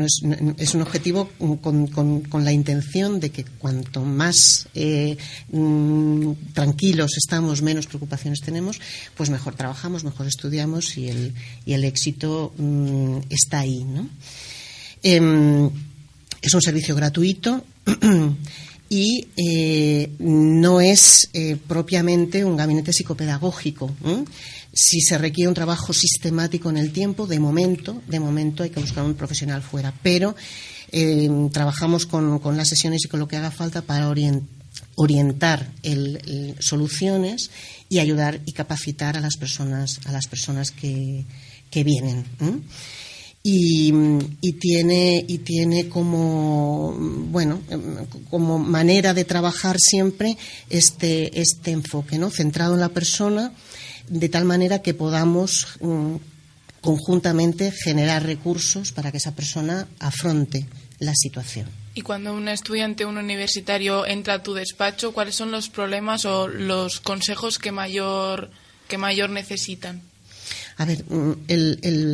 es, 0.58 0.74
un 0.74 0.82
objetivo 0.82 1.30
con, 1.62 2.44
la 2.44 2.52
intención 2.52 3.18
de 3.18 3.30
que 3.30 3.44
cuanto 3.44 4.02
más 4.02 4.68
eh, 4.74 5.16
mm, 5.52 6.32
tranquilos 6.52 7.16
estamos, 7.16 7.62
menos 7.62 7.86
preocupaciones 7.86 8.40
tenemos, 8.40 8.78
pues 9.16 9.30
mejor 9.30 9.54
trabajamos, 9.54 10.04
mejor 10.04 10.26
estudiamos 10.26 10.96
y 10.98 11.08
el, 11.08 11.34
y 11.64 11.72
el 11.72 11.84
éxito 11.84 12.52
mm, 12.58 13.18
está 13.30 13.60
ahí, 13.60 13.84
¿no? 13.84 14.08
Em, 15.02 15.70
es 16.42 16.54
un 16.54 16.60
servicio 16.60 16.94
gratuito. 16.94 17.64
y 18.92 19.28
eh, 19.36 20.10
no 20.18 20.80
es 20.80 21.30
propiamente 21.68 22.44
un 22.44 22.56
gabinete 22.56 22.92
psicopedagógico 22.92 23.94
si 24.72 25.00
se 25.00 25.18
requiere 25.18 25.48
un 25.48 25.54
trabajo 25.54 25.92
sistemático 25.92 26.70
en 26.70 26.76
el 26.76 26.92
tiempo, 26.92 27.26
de 27.26 27.40
momento, 27.40 28.02
de 28.06 28.20
momento 28.20 28.62
hay 28.62 28.70
que 28.70 28.80
buscar 28.80 29.04
un 29.04 29.14
profesional 29.14 29.62
fuera. 29.62 29.92
Pero 30.02 30.36
eh, 30.92 31.28
trabajamos 31.52 32.06
con, 32.06 32.40
las 32.56 32.68
sesiones 32.68 33.04
y 33.04 33.08
con 33.08 33.20
lo 33.20 33.28
que 33.28 33.36
haga 33.36 33.50
falta 33.50 33.82
para 33.82 34.08
orientar 34.96 35.70
soluciones 36.58 37.50
y 37.88 37.98
ayudar 37.98 38.40
y 38.46 38.52
capacitar 38.52 39.16
a 39.16 39.20
las 39.20 39.36
personas, 39.36 40.00
a 40.04 40.12
las 40.12 40.26
personas 40.26 40.70
que, 40.70 41.24
vienen. 41.72 42.24
Y, 43.42 43.92
tiene 44.60 45.24
y 45.26 45.38
tiene 45.38 45.88
como 45.88 46.94
bueno 47.30 47.60
como 48.28 48.58
manera 48.58 49.14
de 49.14 49.24
trabajar 49.24 49.76
siempre 49.78 50.36
este 50.68 51.40
este 51.40 51.70
enfoque 51.70 52.18
no 52.18 52.28
centrado 52.30 52.74
en 52.74 52.80
la 52.80 52.90
persona 52.90 53.54
de 54.08 54.28
tal 54.28 54.44
manera 54.44 54.82
que 54.82 54.94
podamos 54.94 55.66
mm, 55.80 56.16
conjuntamente 56.80 57.70
generar 57.72 58.24
recursos 58.24 58.92
para 58.92 59.10
que 59.10 59.18
esa 59.18 59.34
persona 59.34 59.86
afronte 59.98 60.66
la 60.98 61.14
situación. 61.14 61.68
Y 61.94 62.02
cuando 62.02 62.34
un 62.34 62.48
estudiante 62.48 63.04
un 63.04 63.18
universitario 63.18 64.06
entra 64.06 64.34
a 64.34 64.42
tu 64.42 64.54
despacho, 64.54 65.12
¿cuáles 65.12 65.34
son 65.34 65.50
los 65.50 65.68
problemas 65.68 66.24
o 66.24 66.46
los 66.46 67.00
consejos 67.00 67.58
que 67.58 67.72
mayor, 67.72 68.50
que 68.88 68.96
mayor 68.96 69.30
necesitan? 69.30 70.02
A 70.76 70.84
ver, 70.84 71.04
mm, 71.04 71.32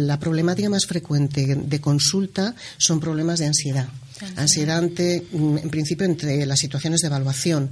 la 0.07 0.19
problemática 0.19 0.69
más 0.69 0.87
frecuente 0.87 1.55
de 1.55 1.81
consulta 1.81 2.55
son 2.79 2.99
problemas 3.01 3.39
de 3.39 3.47
ansiedad. 3.47 3.89
Ansiedad, 4.37 4.83
mm, 4.83 5.59
en 5.59 5.71
principio, 5.71 6.07
entre 6.07 6.45
las 6.47 6.59
situaciones 6.59 7.01
de 7.01 7.09
evaluación. 7.09 7.71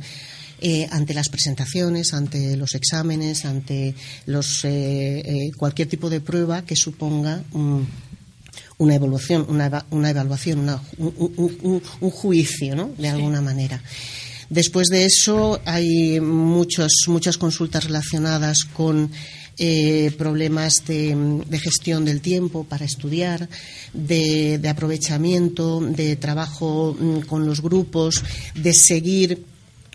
Eh, 0.60 0.86
ante 0.90 1.14
las 1.14 1.28
presentaciones, 1.28 2.14
ante 2.14 2.56
los 2.56 2.74
exámenes, 2.74 3.44
ante 3.44 3.94
los, 4.26 4.64
eh, 4.64 5.18
eh, 5.18 5.52
cualquier 5.56 5.88
tipo 5.88 6.08
de 6.08 6.20
prueba 6.20 6.64
que 6.64 6.76
suponga 6.76 7.42
una 8.78 8.94
evaluación, 8.94 9.46
una, 9.48 9.84
una 9.90 10.10
evaluación, 10.10 10.66
un, 10.98 11.80
juicio, 12.10 12.76
¿no? 12.76 12.90
De 12.96 13.08
alguna 13.08 13.40
manera. 13.40 13.82
Después 14.48 14.88
de 14.88 15.06
eso 15.06 15.60
hay 15.64 16.20
muchas 16.20 16.92
muchas 17.08 17.36
consultas 17.36 17.84
relacionadas 17.84 18.64
con 18.64 19.10
problemas 20.18 20.84
de, 20.86 21.46
gestión 21.62 22.04
del 22.04 22.20
tiempo 22.20 22.64
para 22.64 22.84
estudiar, 22.84 23.48
de, 23.92 24.58
de 24.58 24.68
aprovechamiento, 24.68 25.80
de 25.80 26.16
trabajo 26.16 26.96
mm, 26.98 27.20
con 27.20 27.46
los 27.46 27.60
grupos, 27.60 28.22
de 28.54 28.72
seguir 28.72 29.53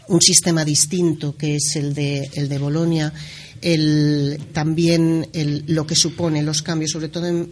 un 0.09 0.21
sistema 0.21 0.65
distinto 0.65 1.37
que 1.37 1.55
es 1.55 1.75
el 1.75 1.93
de, 1.93 2.29
el 2.33 2.49
de 2.49 2.57
Bolonia, 2.57 3.13
el, 3.61 4.39
también 4.53 5.27
el, 5.33 5.63
lo 5.67 5.85
que 5.85 5.95
supone 5.95 6.41
los 6.41 6.61
cambios, 6.61 6.91
sobre 6.91 7.09
todo 7.09 7.27
en, 7.27 7.49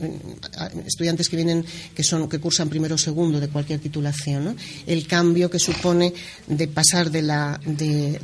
estudiantes 0.86 1.30
que 1.30 1.36
vienen, 1.36 1.66
que 1.96 2.04
son, 2.04 2.30
que 2.30 2.40
cursan 2.40 2.70
primero 2.70 2.96
o 2.96 2.98
segundo 2.98 3.40
de 3.40 3.50
cualquier 3.50 3.80
titulación, 3.80 4.56
el 4.86 5.06
cambio 5.08 5.50
que 5.50 5.60
supone 5.60 6.14
de 6.48 6.68
pasar 6.68 7.12
de 7.12 7.22
la, 7.22 7.60
de, 7.66 8.20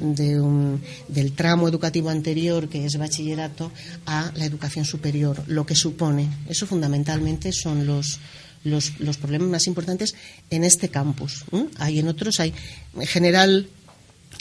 del 1.07 1.31
tramo 1.33 1.67
educativo 1.67 2.09
anterior, 2.09 2.69
que 2.69 2.85
es 2.85 2.97
bachillerato, 2.97 3.71
a 4.05 4.31
la 4.35 4.45
educación 4.45 4.85
superior, 4.85 5.43
lo 5.47 5.65
que 5.65 5.75
supone. 5.75 6.29
Eso 6.47 6.65
fundamentalmente 6.65 7.51
son 7.51 7.85
los, 7.85 8.19
los, 8.63 8.99
los 8.99 9.17
problemas 9.17 9.49
más 9.49 9.67
importantes 9.67 10.15
en 10.49 10.63
este 10.63 10.89
campus. 10.89 11.43
Hay 11.77 11.99
en 11.99 12.07
otros, 12.07 12.39
hay 12.39 12.53
en 12.95 13.07
general 13.07 13.67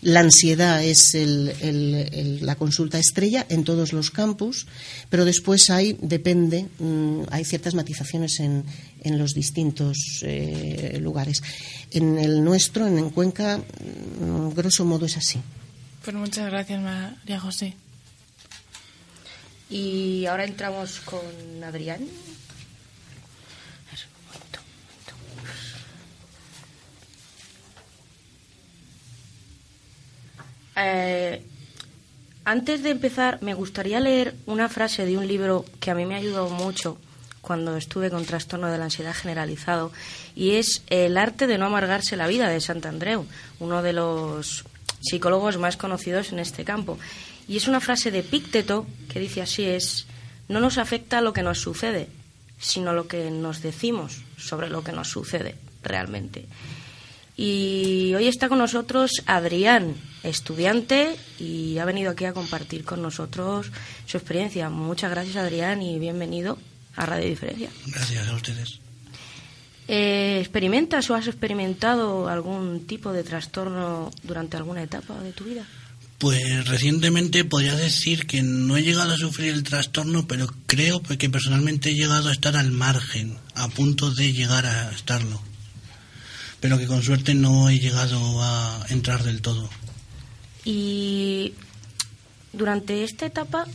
la 0.03 0.21
ansiedad 0.21 0.83
es 0.83 1.15
la 1.15 2.57
consulta 2.57 2.99
estrella 2.99 3.47
en 3.49 3.63
todos 3.63 3.93
los 3.93 4.11
campus, 4.11 4.67
pero 5.09 5.25
después 5.25 5.71
hay, 5.71 5.97
depende, 6.01 6.67
mm, 6.79 7.23
hay 7.31 7.45
ciertas 7.45 7.75
matizaciones 7.75 8.41
en, 8.41 8.65
los 9.05 9.35
distintos 9.35 10.21
eh, 10.23 10.99
lugares. 11.01 11.43
En 11.93 12.19
el 12.19 12.45
nuestro, 12.45 12.87
en, 12.87 13.11
Cuenca, 13.11 13.59
mm, 13.59 14.51
grosso 14.55 14.85
modo 14.85 15.07
es 15.07 15.17
así. 15.17 15.41
Pues 16.05 16.17
muchas 16.17 16.51
gracias, 16.51 16.83
María 16.83 17.39
José. 17.39 17.75
Y 19.71 20.27
ahora 20.27 20.45
entramos 20.45 21.01
con 21.01 21.21
Adrián. 21.63 22.01
Eh, 30.83 31.43
antes 32.45 32.83
de 32.83 32.91
empezar, 32.91 33.41
me 33.41 33.55
gustaría 33.55 34.01
leer 34.01 34.35
una 34.47 34.69
frase 34.69 35.07
de 35.07 35.17
un 35.17 35.29
libro 35.29 35.65
que 35.81 35.91
a 35.91 35.95
mí 35.95 36.07
me 36.07 36.15
ha 36.15 36.19
ayudado 36.19 36.51
mucho 36.51 36.99
cuando 37.41 37.77
estuve 37.77 38.11
con 38.11 38.25
trastorno 38.25 38.69
de 38.69 38.79
la 38.79 38.85
ansiedad 38.85 39.15
generalizado 39.15 39.93
y 40.35 40.53
es 40.53 40.83
El 40.89 41.19
arte 41.19 41.47
de 41.47 41.59
no 41.59 41.67
amargarse 41.67 42.17
la 42.17 42.27
vida 42.27 42.49
de 42.49 42.61
Santandreu, 42.61 43.27
uno 43.61 43.83
de 43.83 43.93
los 43.93 44.65
psicólogos 45.01 45.59
más 45.59 45.77
conocidos 45.77 46.33
en 46.33 46.39
este 46.39 46.65
campo. 46.65 46.99
Y 47.49 47.57
es 47.57 47.69
una 47.69 47.81
frase 47.81 48.11
de 48.11 48.23
Pícteto 48.23 48.87
que 49.13 49.21
dice 49.21 49.43
así 49.43 49.65
es 49.65 50.07
no 50.49 50.61
nos 50.61 50.79
afecta 50.79 51.21
lo 51.21 51.33
que 51.33 51.43
nos 51.43 51.61
sucede, 51.61 52.09
sino 52.59 52.93
lo 52.93 53.09
que 53.09 53.31
nos 53.31 53.63
decimos 53.63 54.23
sobre 54.37 54.69
lo 54.69 54.83
que 54.83 54.93
nos 54.93 55.09
sucede 55.09 55.57
realmente. 55.83 56.47
Y 57.37 58.13
hoy 58.15 58.29
está 58.29 58.49
con 58.49 58.59
nosotros 58.59 59.23
Adrián, 59.27 59.95
estudiante, 60.23 61.17
y 61.39 61.79
ha 61.79 61.85
venido 61.85 62.11
aquí 62.11 62.25
a 62.25 62.33
compartir 62.33 62.85
con 62.85 63.03
nosotros 63.03 63.71
su 64.07 64.17
experiencia. 64.17 64.71
Muchas 64.71 65.11
gracias, 65.11 65.37
Adrián, 65.37 65.83
y 65.83 65.99
bienvenido 65.99 66.59
a 66.97 67.07
Radio 67.07 67.29
Diferencia. 67.29 67.71
Gracias 67.87 68.29
a 68.29 68.35
ustedes. 68.35 68.79
Eh, 69.89 70.39
¿Experimentas 70.41 71.11
o 71.11 71.15
has 71.15 71.27
experimentado 71.27 72.29
algún 72.29 72.87
tipo 72.87 73.13
de 73.13 73.25
trastorno 73.25 74.11
durante 74.23 74.57
alguna 74.57 74.83
etapa 74.83 75.21
de 75.21 75.33
tu 75.33 75.45
vida? 75.45 75.67
Pues 76.19 76.69
recientemente 76.69 77.45
podría 77.45 77.75
decir 77.75 78.27
que 78.27 78.43
no 78.43 78.77
he 78.77 78.83
llegado 78.83 79.13
a 79.13 79.17
sufrir 79.17 79.53
el 79.53 79.65
trastorno, 79.65 80.29
pero 80.29 80.47
creo 80.67 81.03
que 81.03 81.29
personalmente 81.29 81.91
he 81.91 81.95
llegado 81.95 82.29
a 82.29 82.33
estar 82.33 82.57
al 82.57 82.71
margen, 82.71 83.39
a 83.57 83.69
punto 83.69 84.13
de 84.13 84.33
llegar 84.33 84.67
a 84.67 84.93
estarlo 84.93 85.43
pero 86.63 86.79
que 86.79 86.87
con 86.87 87.03
suerte 87.03 87.35
no 87.35 87.69
he 87.69 87.81
llegado 87.81 88.41
a 88.41 88.87
entrar 88.89 89.25
del 89.25 89.43
todo. 89.43 89.69
Y 90.65 91.55
durante 92.53 93.05
esta 93.05 93.27
etapa, 93.27 93.67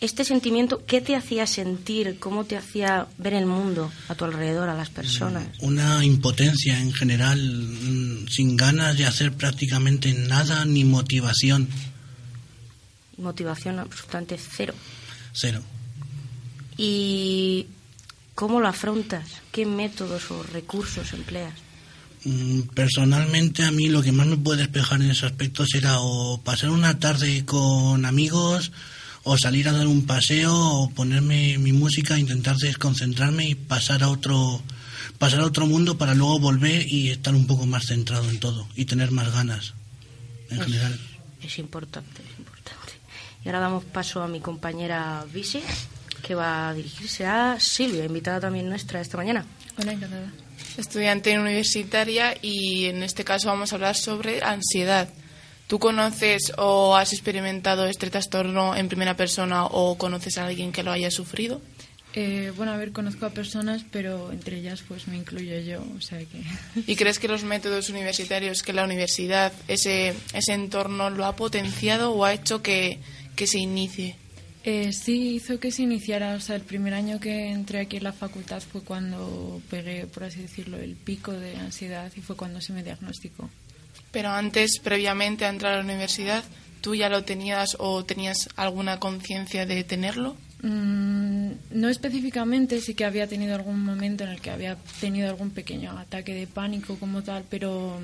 este 0.00 0.24
sentimiento, 0.24 0.84
¿qué 0.86 1.00
te 1.00 1.16
hacía 1.16 1.46
sentir? 1.46 2.18
¿Cómo 2.18 2.44
te 2.44 2.56
hacía 2.56 3.06
ver 3.18 3.34
el 3.34 3.46
mundo 3.46 3.90
a 4.08 4.14
tu 4.14 4.24
alrededor, 4.24 4.68
a 4.68 4.74
las 4.74 4.90
personas? 4.90 5.46
Una 5.60 6.04
impotencia 6.04 6.78
en 6.78 6.92
general, 6.92 7.38
mm, 7.40 8.28
sin 8.28 8.56
ganas 8.56 8.96
de 8.96 9.06
hacer 9.06 9.32
prácticamente 9.32 10.12
nada 10.12 10.64
ni 10.64 10.84
motivación. 10.84 11.68
Motivación 13.16 13.78
absolutamente 13.78 14.38
cero. 14.38 14.74
Cero. 15.32 15.60
Y 16.76 17.66
¿Cómo 18.40 18.58
lo 18.58 18.68
afrontas? 18.68 19.28
¿Qué 19.52 19.66
métodos 19.66 20.30
o 20.30 20.42
recursos 20.42 21.12
empleas? 21.12 21.52
Mm, 22.24 22.60
Personalmente 22.74 23.64
a 23.64 23.70
mí 23.70 23.88
lo 23.88 24.02
que 24.02 24.12
más 24.12 24.26
me 24.26 24.36
puede 24.36 24.58
despejar 24.58 25.00
en 25.00 25.10
ese 25.10 25.26
aspecto 25.26 25.64
será 25.66 26.00
o 26.00 26.40
pasar 26.42 26.70
una 26.70 26.98
tarde 26.98 27.44
con 27.46 28.04
amigos 28.04 28.72
o 29.22 29.36
salir 29.38 29.68
a 29.68 29.72
dar 29.72 29.86
un 29.86 30.06
paseo 30.06 30.54
o 30.54 30.90
ponerme 30.90 31.58
mi 31.58 31.72
música, 31.72 32.18
intentar 32.18 32.56
desconcentrarme 32.56 33.48
y 33.48 33.54
pasar 33.54 34.02
a 34.02 34.08
otro 34.08 34.62
pasar 35.18 35.40
a 35.40 35.44
otro 35.44 35.66
mundo 35.66 35.98
para 35.98 36.14
luego 36.14 36.38
volver 36.38 36.86
y 36.90 37.10
estar 37.10 37.34
un 37.34 37.46
poco 37.46 37.66
más 37.66 37.86
centrado 37.86 38.28
en 38.30 38.40
todo 38.40 38.66
y 38.74 38.86
tener 38.86 39.10
más 39.10 39.32
ganas 39.32 39.74
en 40.50 40.60
general. 40.60 40.98
Es 41.42 41.58
importante, 41.58 42.22
es 42.22 42.38
importante. 42.38 42.92
Y 43.44 43.48
ahora 43.48 43.60
damos 43.60 43.84
paso 43.84 44.22
a 44.22 44.28
mi 44.28 44.40
compañera 44.40 45.24
Visi, 45.32 45.62
que 46.22 46.34
va 46.34 46.68
a 46.68 46.74
dirigirse 46.74 47.24
a 47.26 47.58
Silvia, 47.58 48.04
invitada 48.04 48.40
también 48.40 48.68
nuestra 48.68 49.00
esta 49.00 49.16
mañana. 49.16 49.44
Hola, 49.78 49.92
encantada. 49.92 50.30
Estudiante 50.76 51.38
universitaria 51.38 52.36
y 52.40 52.86
en 52.86 53.02
este 53.02 53.24
caso 53.24 53.48
vamos 53.48 53.72
a 53.72 53.76
hablar 53.76 53.96
sobre 53.96 54.42
ansiedad. 54.42 55.08
¿Tú 55.66 55.78
conoces 55.78 56.52
o 56.56 56.96
has 56.96 57.12
experimentado 57.12 57.86
este 57.86 58.10
trastorno 58.10 58.74
en 58.74 58.88
primera 58.88 59.16
persona 59.16 59.66
o 59.66 59.96
conoces 59.96 60.36
a 60.38 60.46
alguien 60.46 60.72
que 60.72 60.82
lo 60.82 60.90
haya 60.90 61.10
sufrido? 61.10 61.60
Eh, 62.12 62.52
bueno, 62.56 62.72
a 62.72 62.76
ver, 62.76 62.90
conozco 62.90 63.24
a 63.24 63.30
personas, 63.30 63.84
pero 63.88 64.32
entre 64.32 64.56
ellas 64.56 64.82
pues 64.86 65.06
me 65.06 65.16
incluyo 65.16 65.60
yo, 65.60 65.80
o 65.96 66.00
sea 66.00 66.18
que... 66.18 66.42
¿Y 66.86 66.96
crees 66.96 67.20
que 67.20 67.28
los 67.28 67.44
métodos 67.44 67.88
universitarios, 67.88 68.64
que 68.64 68.72
la 68.72 68.84
universidad, 68.84 69.52
ese, 69.68 70.14
ese 70.32 70.54
entorno 70.54 71.08
lo 71.10 71.24
ha 71.24 71.36
potenciado 71.36 72.12
o 72.12 72.24
ha 72.24 72.32
hecho 72.32 72.62
que, 72.62 72.98
que 73.36 73.46
se 73.46 73.60
inicie? 73.60 74.16
Eh, 74.62 74.92
sí, 74.92 75.36
hizo 75.36 75.58
que 75.58 75.70
se 75.70 75.82
iniciara, 75.82 76.34
o 76.34 76.40
sea, 76.40 76.56
el 76.56 76.62
primer 76.62 76.92
año 76.92 77.18
que 77.18 77.50
entré 77.50 77.80
aquí 77.80 77.96
en 77.96 78.04
la 78.04 78.12
facultad 78.12 78.60
fue 78.60 78.82
cuando 78.82 79.62
pegué, 79.70 80.06
por 80.06 80.24
así 80.24 80.42
decirlo, 80.42 80.76
el 80.76 80.96
pico 80.96 81.32
de 81.32 81.56
ansiedad 81.56 82.12
y 82.14 82.20
fue 82.20 82.36
cuando 82.36 82.60
se 82.60 82.74
me 82.74 82.82
diagnosticó. 82.82 83.48
Pero 84.10 84.30
antes, 84.30 84.78
previamente 84.80 85.46
a 85.46 85.48
entrar 85.48 85.72
a 85.72 85.76
la 85.78 85.84
universidad, 85.84 86.44
¿tú 86.82 86.94
ya 86.94 87.08
lo 87.08 87.24
tenías 87.24 87.76
o 87.78 88.04
tenías 88.04 88.50
alguna 88.56 89.00
conciencia 89.00 89.64
de 89.64 89.82
tenerlo? 89.82 90.36
Mm, 90.62 91.52
no 91.70 91.88
específicamente, 91.88 92.82
sí 92.82 92.92
que 92.92 93.06
había 93.06 93.26
tenido 93.26 93.54
algún 93.54 93.82
momento 93.82 94.24
en 94.24 94.30
el 94.30 94.42
que 94.42 94.50
había 94.50 94.76
tenido 95.00 95.30
algún 95.30 95.52
pequeño 95.52 95.98
ataque 95.98 96.34
de 96.34 96.46
pánico 96.46 96.96
como 96.96 97.22
tal, 97.22 97.44
pero 97.48 97.98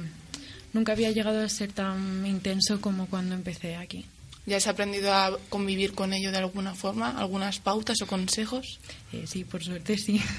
nunca 0.72 0.92
había 0.92 1.10
llegado 1.10 1.42
a 1.42 1.48
ser 1.50 1.72
tan 1.72 2.24
intenso 2.24 2.80
como 2.80 3.06
cuando 3.08 3.34
empecé 3.34 3.76
aquí. 3.76 4.06
¿Ya 4.46 4.58
has 4.58 4.68
aprendido 4.68 5.12
a 5.12 5.36
convivir 5.48 5.92
con 5.92 6.12
ello 6.12 6.30
de 6.30 6.38
alguna 6.38 6.74
forma? 6.74 7.18
¿Algunas 7.18 7.58
pautas 7.58 8.00
o 8.00 8.06
consejos? 8.06 8.78
Eh, 9.12 9.24
sí, 9.26 9.44
por 9.44 9.62
suerte 9.62 9.98
sí. 9.98 10.20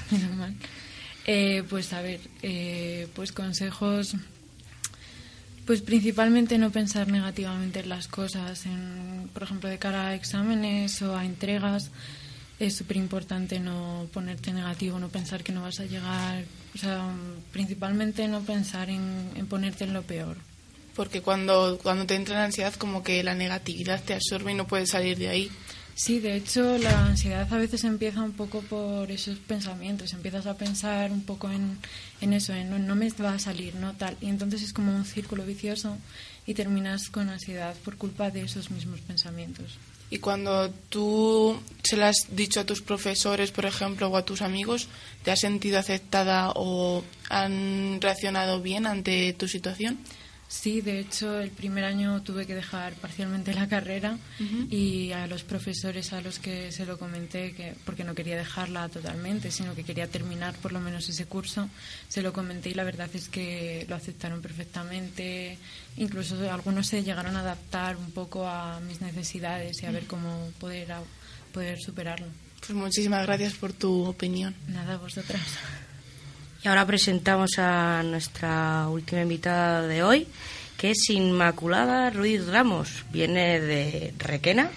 Eh, 1.30 1.62
pues 1.68 1.92
a 1.92 2.00
ver, 2.00 2.20
eh, 2.40 3.06
pues 3.14 3.32
consejos, 3.32 4.14
pues 5.66 5.82
principalmente 5.82 6.56
no 6.56 6.70
pensar 6.70 7.08
negativamente 7.08 7.80
en 7.80 7.90
las 7.90 8.08
cosas, 8.08 8.64
en, 8.64 9.28
por 9.34 9.42
ejemplo, 9.42 9.68
de 9.68 9.78
cara 9.78 10.08
a 10.08 10.14
exámenes 10.14 11.02
o 11.02 11.14
a 11.14 11.26
entregas. 11.26 11.90
Es 12.58 12.76
súper 12.76 12.96
importante 12.96 13.60
no 13.60 14.08
ponerte 14.10 14.54
negativo, 14.54 14.98
no 14.98 15.10
pensar 15.10 15.44
que 15.44 15.52
no 15.52 15.60
vas 15.60 15.80
a 15.80 15.84
llegar, 15.84 16.44
o 16.74 16.78
sea, 16.78 17.12
principalmente 17.52 18.26
no 18.26 18.40
pensar 18.40 18.88
en, 18.88 19.30
en 19.36 19.46
ponerte 19.48 19.84
en 19.84 19.92
lo 19.92 20.00
peor. 20.00 20.38
Porque 20.98 21.22
cuando, 21.22 21.78
cuando 21.80 22.06
te 22.06 22.16
entra 22.16 22.34
la 22.34 22.46
ansiedad, 22.46 22.74
como 22.74 23.04
que 23.04 23.22
la 23.22 23.36
negatividad 23.36 24.02
te 24.02 24.14
absorbe 24.14 24.50
y 24.50 24.56
no 24.56 24.66
puedes 24.66 24.90
salir 24.90 25.16
de 25.16 25.28
ahí. 25.28 25.48
Sí, 25.94 26.18
de 26.18 26.34
hecho 26.34 26.76
la 26.76 27.06
ansiedad 27.06 27.46
a 27.52 27.56
veces 27.56 27.84
empieza 27.84 28.20
un 28.20 28.32
poco 28.32 28.62
por 28.62 29.08
esos 29.12 29.38
pensamientos, 29.38 30.12
empiezas 30.12 30.46
a 30.46 30.56
pensar 30.56 31.12
un 31.12 31.22
poco 31.22 31.52
en, 31.52 31.78
en 32.20 32.32
eso, 32.32 32.52
en 32.52 32.68
no, 32.68 32.80
no 32.80 32.96
me 32.96 33.10
va 33.10 33.34
a 33.34 33.38
salir, 33.38 33.76
no 33.76 33.94
tal, 33.94 34.16
y 34.20 34.26
entonces 34.26 34.60
es 34.60 34.72
como 34.72 34.92
un 34.92 35.04
círculo 35.04 35.46
vicioso 35.46 35.96
y 36.46 36.54
terminas 36.54 37.10
con 37.10 37.28
ansiedad 37.28 37.76
por 37.84 37.96
culpa 37.96 38.32
de 38.32 38.42
esos 38.42 38.72
mismos 38.72 39.00
pensamientos. 39.00 39.78
Y 40.10 40.18
cuando 40.18 40.70
tú 40.88 41.60
se 41.84 41.96
lo 41.96 42.06
has 42.06 42.26
dicho 42.30 42.58
a 42.58 42.66
tus 42.66 42.82
profesores, 42.82 43.52
por 43.52 43.66
ejemplo, 43.66 44.08
o 44.08 44.16
a 44.16 44.24
tus 44.24 44.42
amigos, 44.42 44.88
¿te 45.22 45.30
has 45.30 45.38
sentido 45.38 45.78
aceptada 45.78 46.50
o 46.56 47.04
han 47.28 48.00
reaccionado 48.00 48.60
bien 48.60 48.86
ante 48.86 49.32
tu 49.34 49.46
situación? 49.46 49.98
Sí, 50.48 50.80
de 50.80 50.98
hecho, 50.98 51.40
el 51.40 51.50
primer 51.50 51.84
año 51.84 52.22
tuve 52.22 52.46
que 52.46 52.54
dejar 52.54 52.94
parcialmente 52.94 53.52
la 53.52 53.68
carrera 53.68 54.16
y 54.70 55.12
a 55.12 55.26
los 55.26 55.42
profesores 55.42 56.14
a 56.14 56.22
los 56.22 56.38
que 56.38 56.72
se 56.72 56.86
lo 56.86 56.98
comenté, 56.98 57.52
que 57.52 57.74
porque 57.84 58.02
no 58.02 58.14
quería 58.14 58.34
dejarla 58.34 58.88
totalmente, 58.88 59.50
sino 59.50 59.74
que 59.74 59.84
quería 59.84 60.06
terminar 60.06 60.54
por 60.56 60.72
lo 60.72 60.80
menos 60.80 61.06
ese 61.10 61.26
curso, 61.26 61.68
se 62.08 62.22
lo 62.22 62.32
comenté 62.32 62.70
y 62.70 62.74
la 62.74 62.84
verdad 62.84 63.10
es 63.12 63.28
que 63.28 63.84
lo 63.90 63.94
aceptaron 63.94 64.40
perfectamente. 64.40 65.58
Incluso 65.98 66.50
algunos 66.50 66.86
se 66.86 67.04
llegaron 67.04 67.36
a 67.36 67.40
adaptar 67.40 67.98
un 67.98 68.10
poco 68.12 68.48
a 68.48 68.80
mis 68.80 69.02
necesidades 69.02 69.82
y 69.82 69.86
a 69.86 69.90
ver 69.90 70.06
cómo 70.06 70.50
poder, 70.58 70.88
poder 71.52 71.78
superarlo. 71.78 72.26
Pues 72.60 72.72
muchísimas 72.72 73.26
gracias 73.26 73.52
por 73.52 73.74
tu 73.74 74.06
opinión. 74.06 74.54
Nada, 74.66 74.96
vosotras. 74.96 75.42
Y 76.60 76.66
ahora 76.66 76.84
presentamos 76.86 77.52
a 77.58 78.02
nuestra 78.02 78.88
última 78.88 79.22
invitada 79.22 79.86
de 79.86 80.02
hoy, 80.02 80.26
que 80.76 80.90
es 80.90 81.08
Inmaculada 81.08 82.10
Ruiz 82.10 82.48
Ramos. 82.48 83.04
Viene 83.12 83.60
de 83.60 84.12
Requena, 84.18 84.68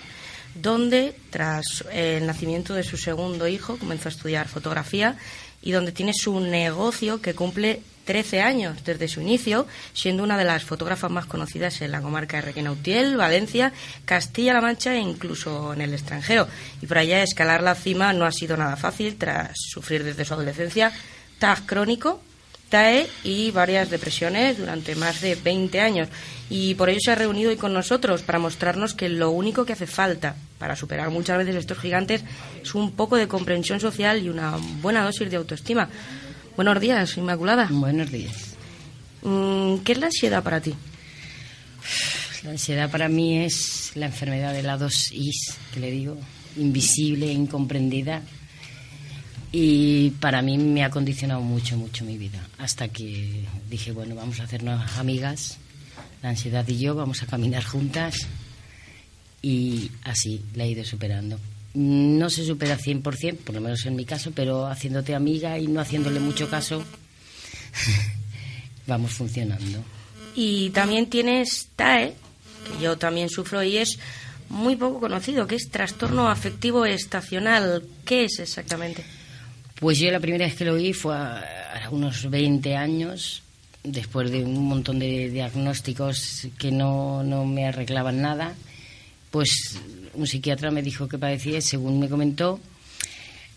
donde 0.54 1.16
tras 1.32 1.84
el 1.92 2.28
nacimiento 2.28 2.76
de 2.76 2.84
su 2.84 2.98
segundo 2.98 3.48
hijo 3.48 3.78
comenzó 3.78 4.10
a 4.10 4.12
estudiar 4.12 4.48
fotografía 4.48 5.18
y 5.64 5.72
donde 5.72 5.92
tiene 5.92 6.14
su 6.14 6.40
negocio 6.40 7.20
que 7.20 7.34
cumple 7.34 7.82
13 8.06 8.42
años 8.42 8.84
desde 8.84 9.08
su 9.08 9.22
inicio, 9.22 9.66
siendo 9.94 10.24
una 10.24 10.38
de 10.38 10.46
las 10.46 10.64
fotógrafas 10.64 11.10
más 11.10 11.26
conocidas 11.26 11.82
en 11.82 11.92
la 11.92 12.02
comarca 12.02 12.38
de 12.38 12.44
Requena 12.44 12.72
Utiel, 12.72 13.18
Valencia, 13.18 13.74
Castilla-La 14.06 14.62
Mancha 14.62 14.94
e 14.94 15.00
incluso 15.00 15.74
en 15.74 15.82
el 15.82 15.94
extranjero. 15.94 16.48
Y 16.80 16.86
por 16.86 17.00
allá 17.00 17.24
escalar 17.24 17.64
la 17.64 17.74
cima 17.74 18.14
no 18.14 18.26
ha 18.26 18.32
sido 18.32 18.56
nada 18.56 18.76
fácil 18.76 19.18
tras 19.18 19.54
sufrir 19.56 20.04
desde 20.04 20.26
su 20.26 20.36
adolescencia 20.36 20.92
TAG 21.42 21.66
crónico, 21.66 22.22
TAE 22.70 23.08
y 23.24 23.50
varias 23.50 23.90
depresiones 23.90 24.60
durante 24.60 24.94
más 24.94 25.22
de 25.22 25.34
20 25.34 25.82
años. 25.82 26.08
Y 26.52 26.76
por 26.76 26.90
ello 26.90 27.00
se 27.04 27.12
ha 27.12 27.16
reunido 27.16 27.50
hoy 27.50 27.58
con 27.58 27.74
nosotros 27.74 28.22
para 28.22 28.38
mostrarnos 28.38 28.94
que 28.94 29.10
lo 29.10 29.32
único 29.32 29.66
que 29.66 29.74
hace 29.74 29.88
falta 29.88 30.36
para 30.60 30.76
superar 30.76 31.10
muchas 31.10 31.40
veces 31.40 31.56
estos 31.56 31.80
gigantes 31.80 32.24
es 32.62 32.76
un 32.76 32.92
poco 32.92 33.18
de 33.18 33.28
comprensión 33.28 33.80
social 33.80 34.22
y 34.22 34.30
una 34.30 34.56
buena 34.82 35.04
dosis 35.04 35.32
de 35.32 35.38
autoestima. 35.38 35.90
Buenos 36.56 36.80
días, 36.80 37.18
Inmaculada. 37.18 37.68
Buenos 37.72 38.12
días. 38.12 38.54
Mm, 39.24 39.78
¿Qué 39.78 39.94
es 39.94 39.98
la 39.98 40.06
ansiedad 40.08 40.44
para 40.44 40.62
ti? 40.62 40.76
La 42.44 42.52
ansiedad 42.52 42.92
para 42.92 43.10
mí 43.10 43.40
es 43.40 43.94
la 43.96 44.06
enfermedad 44.06 44.54
de 44.54 44.62
la 44.62 44.78
dos 44.78 45.12
Is, 45.12 45.58
que 45.74 45.80
le 45.80 45.90
digo, 45.90 46.18
invisible, 46.56 47.32
incomprendida. 47.32 48.22
Y 49.52 50.12
para 50.12 50.42
mí 50.42 50.58
me 50.58 50.84
ha 50.84 50.90
condicionado 50.90 51.42
mucho, 51.42 51.76
mucho 51.78 52.06
mi 52.06 52.18
vida. 52.18 52.40
Hasta 52.58 52.88
que 52.88 53.46
dije, 53.70 53.92
bueno, 53.92 54.16
vamos 54.16 54.40
a 54.40 54.44
hacernos 54.44 54.98
amigas, 54.98 55.58
la 56.24 56.30
ansiedad 56.30 56.66
y 56.68 56.78
yo, 56.78 56.96
vamos 56.96 57.22
a 57.22 57.28
caminar 57.28 57.64
juntas. 57.64 58.16
Y 59.42 59.92
así 60.04 60.42
la 60.56 60.64
he 60.64 60.70
ido 60.70 60.86
superando. 60.86 61.38
No 61.74 62.30
se 62.30 62.46
supera 62.46 62.78
100%, 62.78 63.38
por 63.38 63.56
lo 63.56 63.62
menos 63.62 63.86
en 63.86 63.96
mi 63.96 64.06
caso, 64.06 64.32
pero 64.34 64.68
haciéndote 64.68 65.16
amiga 65.16 65.58
y 65.60 65.68
no 65.68 65.82
haciéndole 65.82 66.20
mucho 66.20 66.50
caso, 66.50 66.84
vamos 68.88 69.12
funcionando. 69.12 69.84
Y 70.36 70.70
también 70.70 71.10
tienes 71.10 71.70
TAE, 71.76 72.14
que 72.66 72.84
yo 72.84 72.98
también 72.98 73.30
sufro 73.30 73.64
y 73.64 73.78
es 73.78 74.00
muy 74.50 74.76
poco 74.76 75.00
conocido, 75.00 75.48
que 75.48 75.56
es 75.56 75.70
trastorno 75.70 76.30
afectivo 76.30 76.86
estacional. 76.86 77.84
¿Qué 78.06 78.26
es 78.26 78.40
exactamente? 78.40 79.04
Pues 79.82 79.98
yo 79.98 80.12
la 80.12 80.20
primera 80.20 80.46
vez 80.46 80.54
que 80.56 80.64
lo 80.64 80.74
oí 80.76 80.94
fue 80.94 81.16
a, 81.16 81.90
unos 81.90 82.30
20 82.30 82.76
años, 82.76 83.42
después 83.84 84.30
de 84.30 84.44
un 84.44 84.64
montón 84.66 85.00
de 85.00 85.30
diagnósticos 85.32 86.48
que 86.60 86.72
no, 86.72 87.24
no 87.24 87.46
me 87.46 87.66
arreglaban 87.66 88.22
nada. 88.22 88.54
Pues 89.32 89.80
un 90.14 90.28
psiquiatra 90.28 90.70
me 90.70 90.84
dijo 90.84 91.08
que 91.08 91.18
padecía, 91.18 91.62
según 91.62 92.00
me 92.00 92.08
comentó, 92.10 92.60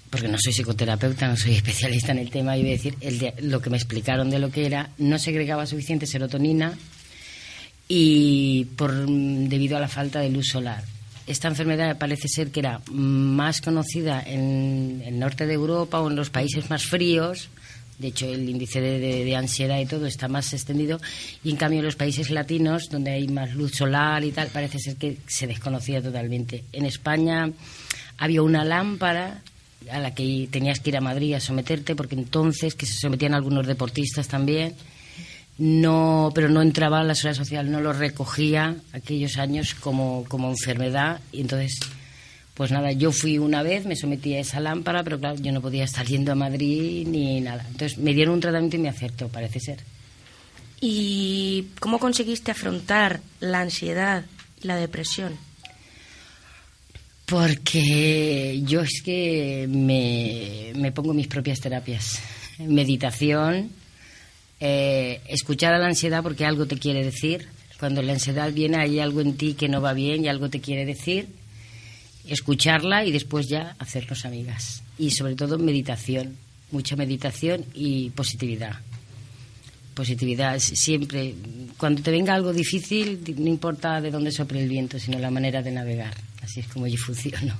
porque 0.08 0.28
no 0.28 0.38
soy 0.38 0.54
psicoterapeuta, 0.54 1.28
no 1.28 1.36
soy 1.36 1.56
especialista 1.56 2.12
en 2.12 2.18
el 2.20 2.30
tema, 2.30 2.56
voy 2.56 2.68
a 2.68 2.70
decir, 2.70 2.94
el 3.02 3.18
de- 3.18 3.34
lo 3.42 3.60
que 3.60 3.68
me 3.68 3.76
explicaron 3.76 4.30
de 4.30 4.38
lo 4.38 4.50
que 4.50 4.64
era, 4.64 4.88
no 4.96 5.18
segregaba 5.18 5.66
suficiente 5.66 6.06
serotonina 6.06 6.72
y 7.86 8.64
por 8.76 8.94
debido 9.06 9.76
a 9.76 9.80
la 9.80 9.88
falta 9.88 10.20
de 10.20 10.30
luz 10.30 10.46
solar. 10.48 10.84
Esta 11.26 11.48
enfermedad 11.48 11.96
parece 11.98 12.28
ser 12.28 12.50
que 12.50 12.60
era 12.60 12.80
más 12.90 13.60
conocida 13.62 14.22
en 14.24 15.02
el 15.04 15.18
norte 15.18 15.46
de 15.46 15.54
Europa 15.54 16.00
o 16.00 16.10
en 16.10 16.16
los 16.16 16.28
países 16.30 16.68
más 16.68 16.84
fríos. 16.84 17.48
De 17.98 18.08
hecho, 18.08 18.26
el 18.26 18.48
índice 18.48 18.80
de, 18.80 18.98
de- 18.98 19.24
de 19.24 19.36
ansiedad 19.36 19.78
y 19.78 19.86
todo 19.86 20.06
está 20.06 20.28
más 20.28 20.52
extendido. 20.52 21.00
Y 21.42 21.50
en 21.50 21.56
cambio, 21.56 21.78
en 21.78 21.86
los 21.86 21.96
países 21.96 22.30
latinos, 22.30 22.88
donde 22.90 23.12
hay 23.12 23.28
más 23.28 23.54
luz 23.54 23.72
solar 23.76 24.22
y 24.24 24.32
tal, 24.32 24.48
parece 24.48 24.78
ser 24.78 24.96
que 24.96 25.16
se 25.26 25.46
desconocía 25.46 26.02
totalmente. 26.02 26.64
En 26.72 26.84
España 26.84 27.50
había 28.18 28.42
una 28.42 28.64
lámpara 28.64 29.42
a 29.90 29.98
la 30.00 30.14
que 30.14 30.48
tenías 30.50 30.80
que 30.80 30.90
ir 30.90 30.96
a 30.96 31.00
Madrid 31.00 31.34
a 31.34 31.40
someterte, 31.40 31.94
porque 31.94 32.16
entonces 32.16 32.74
que 32.74 32.84
se 32.86 32.94
sometían 32.94 33.32
algunos 33.32 33.66
deportistas 33.66 34.28
también. 34.28 34.74
No, 35.56 36.32
pero 36.34 36.48
no 36.48 36.62
entraba 36.62 37.00
a 37.00 37.04
la 37.04 37.14
seguridad 37.14 37.38
social, 37.44 37.70
no 37.70 37.80
lo 37.80 37.92
recogía 37.92 38.76
aquellos 38.92 39.38
años 39.38 39.74
como, 39.74 40.24
como 40.28 40.50
enfermedad 40.50 41.20
y 41.30 41.42
entonces 41.42 41.78
pues 42.54 42.70
nada, 42.70 42.92
yo 42.92 43.10
fui 43.10 43.38
una 43.38 43.64
vez, 43.64 43.84
me 43.84 43.96
sometí 43.96 44.34
a 44.34 44.40
esa 44.40 44.60
lámpara, 44.60 45.02
pero 45.02 45.18
claro, 45.18 45.36
yo 45.40 45.50
no 45.50 45.60
podía 45.60 45.84
estar 45.84 46.06
yendo 46.06 46.30
a 46.30 46.36
Madrid 46.36 47.06
ni 47.06 47.40
nada. 47.40 47.64
Entonces 47.68 47.98
me 47.98 48.14
dieron 48.14 48.34
un 48.34 48.40
tratamiento 48.40 48.76
y 48.76 48.80
me 48.80 48.88
acertó, 48.88 49.28
parece 49.28 49.58
ser. 49.58 49.80
¿Y 50.80 51.66
cómo 51.80 51.98
conseguiste 51.98 52.52
afrontar 52.52 53.20
la 53.40 53.60
ansiedad 53.60 54.24
y 54.62 54.68
la 54.68 54.76
depresión? 54.76 55.36
Porque 57.26 58.60
yo 58.64 58.82
es 58.82 59.02
que 59.04 59.66
me, 59.68 60.78
me 60.78 60.92
pongo 60.92 61.12
mis 61.12 61.26
propias 61.26 61.58
terapias. 61.58 62.20
Meditación, 62.58 63.70
eh, 64.60 65.20
escuchar 65.28 65.74
a 65.74 65.78
la 65.78 65.86
ansiedad 65.86 66.22
porque 66.22 66.44
algo 66.44 66.66
te 66.66 66.78
quiere 66.78 67.04
decir. 67.04 67.48
Cuando 67.78 68.02
la 68.02 68.12
ansiedad 68.12 68.52
viene 68.52 68.76
hay 68.76 69.00
algo 69.00 69.20
en 69.20 69.36
ti 69.36 69.54
que 69.54 69.68
no 69.68 69.80
va 69.80 69.92
bien 69.92 70.24
y 70.24 70.28
algo 70.28 70.48
te 70.48 70.60
quiere 70.60 70.86
decir 70.86 71.28
escucharla 72.28 73.04
y 73.04 73.12
después 73.12 73.48
ya 73.48 73.76
hacernos 73.78 74.24
amigas. 74.24 74.82
Y 74.98 75.10
sobre 75.10 75.34
todo 75.34 75.58
meditación, 75.58 76.36
mucha 76.70 76.96
meditación 76.96 77.64
y 77.74 78.10
positividad. 78.10 78.76
Positividad, 79.94 80.58
siempre, 80.58 81.34
cuando 81.76 82.02
te 82.02 82.10
venga 82.10 82.34
algo 82.34 82.52
difícil, 82.52 83.20
no 83.36 83.48
importa 83.48 84.00
de 84.00 84.10
dónde 84.10 84.32
sople 84.32 84.62
el 84.62 84.68
viento, 84.68 84.98
sino 84.98 85.18
la 85.18 85.30
manera 85.30 85.62
de 85.62 85.70
navegar. 85.70 86.14
Así 86.42 86.60
es 86.60 86.66
como 86.66 86.86
yo 86.86 86.96
funciono. 86.96 87.54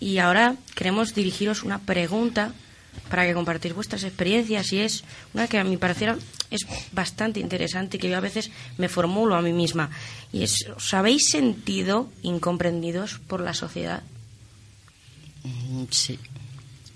Y 0.00 0.18
ahora 0.18 0.56
queremos 0.74 1.14
dirigiros 1.14 1.62
una 1.62 1.78
pregunta 1.78 2.52
para 3.08 3.26
que 3.26 3.34
compartir 3.34 3.74
vuestras 3.74 4.04
experiencias 4.04 4.72
y 4.72 4.80
es 4.80 5.04
una 5.34 5.48
que 5.48 5.58
a 5.58 5.64
mi 5.64 5.76
parecer 5.76 6.16
es 6.50 6.60
bastante 6.92 7.40
interesante 7.40 7.96
y 7.96 8.00
que 8.00 8.08
yo 8.10 8.16
a 8.16 8.20
veces 8.20 8.50
me 8.78 8.88
formulo 8.88 9.34
a 9.34 9.42
mí 9.42 9.52
misma 9.52 9.90
y 10.32 10.42
es 10.42 10.66
¿os 10.76 10.92
habéis 10.94 11.28
sentido 11.30 12.10
incomprendidos 12.22 13.18
por 13.26 13.40
la 13.40 13.54
sociedad? 13.54 14.02
Mm, 15.44 15.84
Sí. 15.90 16.18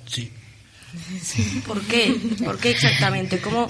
Sí. 0.07 0.31
¿Por 1.67 1.83
qué? 1.83 2.15
¿Por 2.45 2.59
qué 2.59 2.71
exactamente? 2.71 3.41
¿Cómo, 3.41 3.69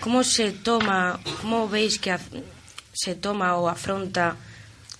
cómo 0.00 0.22
se 0.22 0.52
toma, 0.52 1.18
cómo 1.40 1.68
veis 1.68 1.98
que 1.98 2.16
se 2.92 3.14
toma 3.16 3.56
o 3.56 3.68
afronta 3.68 4.36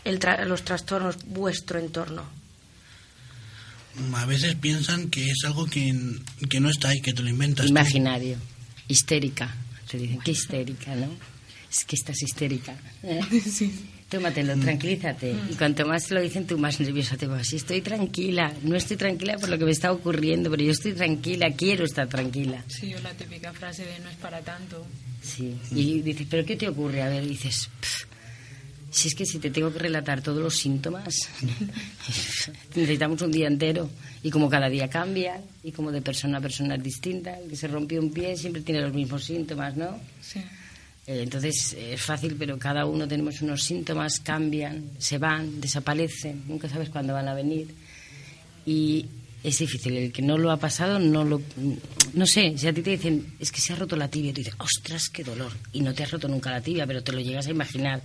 el 0.04 0.18
tra- 0.18 0.44
los 0.44 0.64
trastornos 0.64 1.18
vuestro 1.26 1.78
entorno? 1.78 2.24
A 4.14 4.24
veces 4.26 4.54
piensan 4.54 5.10
que 5.10 5.30
es 5.30 5.44
algo 5.44 5.66
que, 5.66 5.94
que 6.48 6.60
no 6.60 6.70
está 6.70 6.88
ahí, 6.90 7.00
que 7.00 7.12
te 7.12 7.22
lo 7.22 7.28
inventas. 7.28 7.66
tú. 7.66 7.70
Imaginario, 7.72 8.36
histérica. 8.88 9.54
Se 9.88 9.98
dicen, 9.98 10.20
qué 10.24 10.30
histérica, 10.30 10.94
¿no? 10.94 11.08
Es 11.70 11.84
que 11.84 11.96
estás 11.96 12.22
histérica. 12.22 12.74
¿eh? 13.02 13.20
Tómatelo, 14.08 14.56
tranquilízate. 14.58 15.34
Y 15.50 15.54
cuanto 15.54 15.86
más 15.86 16.06
te 16.06 16.14
lo 16.14 16.20
dicen, 16.20 16.46
tú 16.46 16.58
más 16.58 16.78
nerviosa 16.80 17.16
te 17.16 17.26
vas. 17.26 17.50
Y 17.52 17.56
estoy 17.56 17.80
tranquila, 17.80 18.52
no 18.62 18.76
estoy 18.76 18.98
tranquila 18.98 19.38
por 19.38 19.48
lo 19.48 19.58
que 19.58 19.64
me 19.64 19.70
está 19.70 19.90
ocurriendo, 19.90 20.50
pero 20.50 20.62
yo 20.62 20.72
estoy 20.72 20.92
tranquila, 20.92 21.50
quiero 21.52 21.84
estar 21.86 22.08
tranquila. 22.08 22.62
Sí, 22.68 22.92
o 22.94 23.00
la 23.00 23.12
típica 23.14 23.52
frase 23.54 23.84
de 23.86 23.98
no 24.00 24.10
es 24.10 24.16
para 24.16 24.40
tanto. 24.42 24.86
Sí. 25.22 25.54
Y 25.70 26.00
dices, 26.02 26.26
¿pero 26.28 26.44
qué 26.44 26.56
te 26.56 26.68
ocurre? 26.68 27.00
A 27.02 27.08
ver, 27.08 27.26
dices, 27.26 27.70
"Pff, 27.80 28.04
si 28.92 29.08
es 29.08 29.14
que 29.14 29.24
si 29.24 29.38
te 29.38 29.50
tengo 29.50 29.72
que 29.72 29.78
relatar 29.78 30.20
todos 30.20 30.42
los 30.42 30.54
síntomas, 30.54 31.28
necesitamos 32.76 33.22
un 33.22 33.32
día 33.32 33.48
entero. 33.48 33.88
Y 34.22 34.30
como 34.30 34.50
cada 34.50 34.68
día 34.68 34.88
cambia, 34.88 35.40
y 35.64 35.72
como 35.72 35.90
de 35.90 36.02
persona 36.02 36.38
a 36.38 36.40
persona 36.40 36.74
es 36.74 36.82
distinta, 36.82 37.38
el 37.40 37.48
que 37.48 37.56
se 37.56 37.68
rompió 37.68 38.00
un 38.00 38.12
pie 38.12 38.36
siempre 38.36 38.60
tiene 38.60 38.82
los 38.82 38.92
mismos 38.92 39.24
síntomas, 39.24 39.76
¿no? 39.76 39.98
Sí. 40.20 40.40
Eh, 41.06 41.22
entonces 41.22 41.74
es 41.76 42.00
fácil, 42.02 42.36
pero 42.38 42.58
cada 42.58 42.84
uno 42.84 43.08
tenemos 43.08 43.40
unos 43.40 43.62
síntomas, 43.62 44.20
cambian, 44.20 44.90
se 44.98 45.16
van, 45.16 45.58
desaparecen, 45.58 46.44
nunca 46.46 46.68
sabes 46.68 46.90
cuándo 46.90 47.14
van 47.14 47.28
a 47.28 47.34
venir. 47.34 47.74
Y 48.66 49.06
es 49.42 49.58
difícil, 49.58 49.96
el 49.96 50.12
que 50.12 50.20
no 50.20 50.36
lo 50.36 50.50
ha 50.50 50.58
pasado, 50.58 50.98
no 50.98 51.24
lo. 51.24 51.40
No 52.12 52.26
sé, 52.26 52.58
si 52.58 52.68
a 52.68 52.74
ti 52.74 52.82
te 52.82 52.90
dicen, 52.90 53.34
es 53.40 53.50
que 53.50 53.60
se 53.62 53.72
ha 53.72 53.76
roto 53.76 53.96
la 53.96 54.08
tibia, 54.08 54.34
tú 54.34 54.42
dices, 54.42 54.54
ostras, 54.58 55.08
qué 55.08 55.24
dolor. 55.24 55.52
Y 55.72 55.80
no 55.80 55.94
te 55.94 56.02
has 56.02 56.10
roto 56.10 56.28
nunca 56.28 56.50
la 56.50 56.60
tibia, 56.60 56.86
pero 56.86 57.02
te 57.02 57.12
lo 57.12 57.20
llegas 57.20 57.46
a 57.46 57.50
imaginar. 57.50 58.02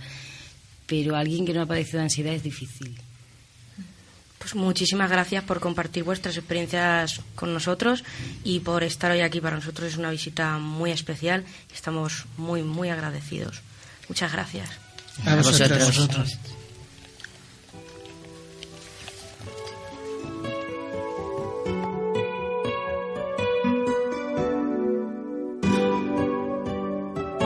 Pero 0.88 1.14
alguien 1.14 1.46
que 1.46 1.54
no 1.54 1.62
ha 1.62 1.66
padecido 1.66 1.98
de 1.98 2.04
ansiedad 2.04 2.32
es 2.32 2.42
difícil. 2.42 2.98
Pues 4.38 4.54
muchísimas 4.54 5.10
gracias 5.10 5.44
por 5.44 5.60
compartir 5.60 6.04
vuestras 6.04 6.36
experiencias 6.36 7.20
con 7.34 7.52
nosotros 7.52 8.04
y 8.44 8.60
por 8.60 8.82
estar 8.82 9.10
hoy 9.10 9.20
aquí. 9.20 9.40
Para 9.40 9.56
nosotros 9.56 9.92
es 9.92 9.98
una 9.98 10.10
visita 10.10 10.58
muy 10.58 10.90
especial. 10.90 11.44
Estamos 11.74 12.24
muy, 12.36 12.62
muy 12.62 12.88
agradecidos. 12.88 13.60
Muchas 14.08 14.32
gracias. 14.32 14.70
A 15.26 15.36
vosotros. 15.36 15.82
A 15.82 15.84
vosotros. 15.84 16.38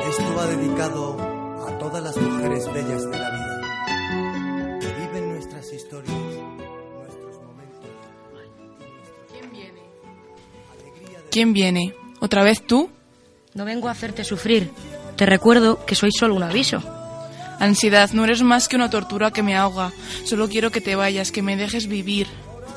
Esto 0.08 0.34
va 0.36 0.46
dedicado 0.46 1.11
¿Quién 11.32 11.54
viene? 11.54 11.94
¿Otra 12.20 12.42
vez 12.44 12.62
tú? 12.62 12.90
No 13.54 13.64
vengo 13.64 13.88
a 13.88 13.92
hacerte 13.92 14.22
sufrir. 14.22 14.70
Te 15.16 15.24
recuerdo 15.24 15.82
que 15.86 15.94
soy 15.94 16.10
solo 16.12 16.34
un 16.34 16.42
aviso. 16.42 16.82
Ansiedad, 17.58 18.10
no 18.12 18.24
eres 18.24 18.42
más 18.42 18.68
que 18.68 18.76
una 18.76 18.90
tortura 18.90 19.30
que 19.30 19.42
me 19.42 19.56
ahoga. 19.56 19.92
Solo 20.24 20.50
quiero 20.50 20.70
que 20.70 20.82
te 20.82 20.94
vayas, 20.94 21.32
que 21.32 21.40
me 21.40 21.56
dejes 21.56 21.86
vivir. 21.86 22.26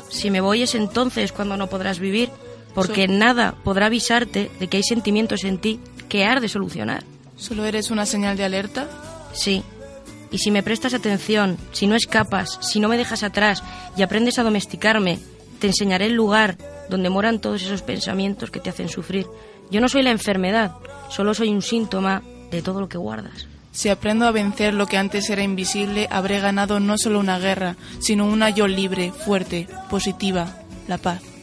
Si 0.10 0.32
me 0.32 0.40
voy 0.40 0.62
es 0.62 0.74
entonces 0.74 1.34
cuando 1.34 1.58
no 1.58 1.68
podrás 1.68 2.00
vivir, 2.00 2.30
porque 2.74 3.10
nada 3.10 3.56
podrá 3.62 3.88
avisarte 3.88 4.50
de 4.58 4.68
que 4.70 4.78
hay 4.78 4.84
sentimientos 4.84 5.44
en 5.44 5.58
ti 5.58 5.82
que 6.08 6.24
has 6.24 6.42
de 6.42 6.48
solucionar. 6.48 7.04
¿Solo 7.36 7.66
eres 7.66 7.92
una 7.92 8.06
señal 8.06 8.38
de 8.38 8.46
alerta? 8.46 8.88
Sí. 9.34 9.64
Y 10.32 10.38
si 10.38 10.52
me 10.52 10.64
prestas 10.64 10.94
atención, 10.94 11.58
si 11.74 11.88
no 11.88 11.96
escapas, 11.96 12.58
si 12.62 12.80
no 12.80 12.88
me 12.88 12.98
dejas 12.98 13.24
atrás 13.24 13.62
y 13.98 14.02
aprendes 14.02 14.40
a 14.40 14.44
domesticarme, 14.44 15.20
te 15.60 15.68
enseñaré 15.68 16.08
el 16.08 16.14
lugar 16.14 16.58
donde 16.90 17.10
moran 17.10 17.40
todos 17.40 17.64
esos 17.64 17.82
pensamientos 17.82 18.52
que 18.52 18.60
te 18.60 18.70
hacen 18.70 18.90
sufrir. 18.90 19.28
Yo 19.72 19.82
no 19.82 19.90
soy 19.90 20.04
la 20.04 20.12
enfermedad, 20.12 20.74
solo 21.10 21.34
soy 21.34 21.50
un 21.50 21.62
síntoma 21.62 22.22
de 22.52 22.62
todo 22.62 22.80
lo 22.80 22.90
que 22.90 22.98
guardas. 22.98 23.48
Si 23.72 23.90
aprendo 23.90 24.26
a 24.26 24.32
vencer 24.32 24.74
lo 24.74 24.88
que 24.88 24.98
antes 24.98 25.30
era 25.30 25.44
invisible, 25.44 26.08
habré 26.10 26.40
ganado 26.40 26.80
no 26.80 26.98
solo 26.98 27.20
una 27.20 27.40
guerra, 27.40 27.76
sino 28.00 28.26
una 28.26 28.50
yo 28.50 28.68
libre, 28.68 29.12
fuerte, 29.12 29.68
positiva, 29.90 30.60
la 30.88 30.98
paz. 30.98 31.35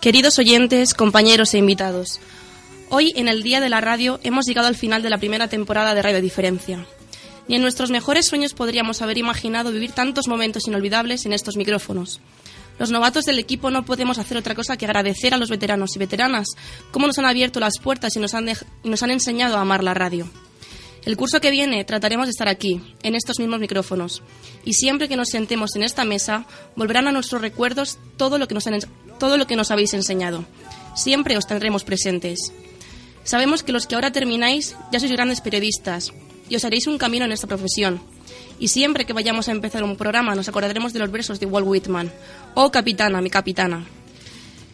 Queridos 0.00 0.38
oyentes, 0.38 0.94
compañeros 0.94 1.54
e 1.54 1.58
invitados, 1.58 2.20
hoy 2.88 3.12
en 3.16 3.26
el 3.26 3.42
Día 3.42 3.60
de 3.60 3.68
la 3.68 3.80
Radio 3.80 4.20
hemos 4.22 4.46
llegado 4.46 4.68
al 4.68 4.76
final 4.76 5.02
de 5.02 5.10
la 5.10 5.18
primera 5.18 5.48
temporada 5.48 5.92
de 5.92 6.02
Radio 6.02 6.22
Diferencia. 6.22 6.86
Ni 7.48 7.56
en 7.56 7.62
nuestros 7.62 7.90
mejores 7.90 8.26
sueños 8.26 8.54
podríamos 8.54 9.02
haber 9.02 9.18
imaginado 9.18 9.72
vivir 9.72 9.90
tantos 9.90 10.28
momentos 10.28 10.68
inolvidables 10.68 11.26
en 11.26 11.32
estos 11.32 11.56
micrófonos. 11.56 12.20
Los 12.78 12.92
novatos 12.92 13.24
del 13.24 13.40
equipo 13.40 13.72
no 13.72 13.84
podemos 13.84 14.18
hacer 14.18 14.36
otra 14.36 14.54
cosa 14.54 14.76
que 14.76 14.86
agradecer 14.86 15.34
a 15.34 15.36
los 15.36 15.50
veteranos 15.50 15.96
y 15.96 15.98
veteranas 15.98 16.46
cómo 16.92 17.08
nos 17.08 17.18
han 17.18 17.26
abierto 17.26 17.58
las 17.58 17.80
puertas 17.80 18.14
y 18.14 18.20
nos 18.20 18.34
han, 18.34 18.48
y 18.84 18.88
nos 18.88 19.02
han 19.02 19.10
enseñado 19.10 19.56
a 19.56 19.62
amar 19.62 19.82
la 19.82 19.94
radio. 19.94 20.30
El 21.04 21.16
curso 21.16 21.40
que 21.40 21.50
viene 21.50 21.84
trataremos 21.84 22.26
de 22.26 22.30
estar 22.32 22.48
aquí, 22.48 22.80
en 23.02 23.16
estos 23.16 23.40
mismos 23.40 23.58
micrófonos, 23.58 24.22
y 24.64 24.74
siempre 24.74 25.08
que 25.08 25.16
nos 25.16 25.28
sentemos 25.30 25.74
en 25.74 25.82
esta 25.82 26.04
mesa, 26.04 26.46
volverán 26.76 27.08
a 27.08 27.12
nuestros 27.12 27.42
recuerdos 27.42 27.98
todo 28.16 28.38
lo 28.38 28.46
que 28.46 28.54
nos, 28.54 28.66
han 28.68 28.78
todo 29.18 29.36
lo 29.36 29.46
que 29.46 29.56
nos 29.56 29.70
habéis 29.70 29.94
enseñado. 29.94 30.44
Siempre 30.94 31.36
os 31.36 31.46
tendremos 31.46 31.84
presentes. 31.84 32.52
Sabemos 33.24 33.62
que 33.62 33.72
los 33.72 33.86
que 33.86 33.94
ahora 33.94 34.10
termináis 34.10 34.74
ya 34.90 34.98
sois 34.98 35.12
grandes 35.12 35.40
periodistas 35.40 36.12
y 36.48 36.56
os 36.56 36.64
haréis 36.64 36.86
un 36.86 36.96
camino 36.96 37.24
en 37.24 37.32
esta 37.32 37.46
profesión. 37.46 38.00
Y 38.58 38.68
siempre 38.68 39.04
que 39.04 39.12
vayamos 39.12 39.48
a 39.48 39.52
empezar 39.52 39.84
un 39.84 39.96
programa 39.96 40.34
nos 40.34 40.48
acordaremos 40.48 40.92
de 40.92 40.98
los 40.98 41.10
versos 41.10 41.38
de 41.38 41.46
Walt 41.46 41.66
Whitman. 41.66 42.10
Oh, 42.54 42.70
capitana, 42.70 43.20
mi 43.20 43.30
capitana. 43.30 43.86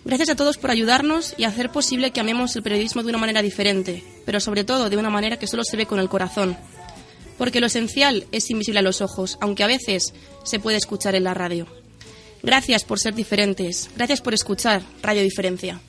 Gracias 0.04 0.28
a 0.28 0.36
todos 0.36 0.58
por 0.58 0.70
ayudarnos 0.70 1.34
y 1.38 1.44
hacer 1.44 1.70
posible 1.70 2.10
que 2.10 2.20
amemos 2.20 2.54
el 2.56 2.62
periodismo 2.62 3.02
de 3.02 3.08
una 3.08 3.18
manera 3.18 3.42
diferente, 3.42 4.04
pero 4.26 4.38
sobre 4.38 4.62
todo 4.62 4.90
de 4.90 4.98
una 4.98 5.10
manera 5.10 5.38
que 5.38 5.46
solo 5.46 5.64
se 5.64 5.76
ve 5.76 5.86
con 5.86 5.98
el 5.98 6.08
corazón. 6.08 6.56
Porque 7.38 7.60
lo 7.60 7.66
esencial 7.66 8.26
es 8.30 8.50
invisible 8.50 8.80
a 8.80 8.82
los 8.82 9.00
ojos, 9.00 9.38
aunque 9.40 9.64
a 9.64 9.66
veces 9.66 10.12
se 10.44 10.60
puede 10.60 10.76
escuchar 10.76 11.14
en 11.14 11.24
la 11.24 11.34
radio. 11.34 11.66
Gracias 12.44 12.84
por 12.84 13.00
ser 13.00 13.14
diferentes. 13.14 13.90
Gracias 13.96 14.20
por 14.20 14.34
escuchar 14.34 14.82
Radio 15.02 15.22
Diferencia. 15.22 15.80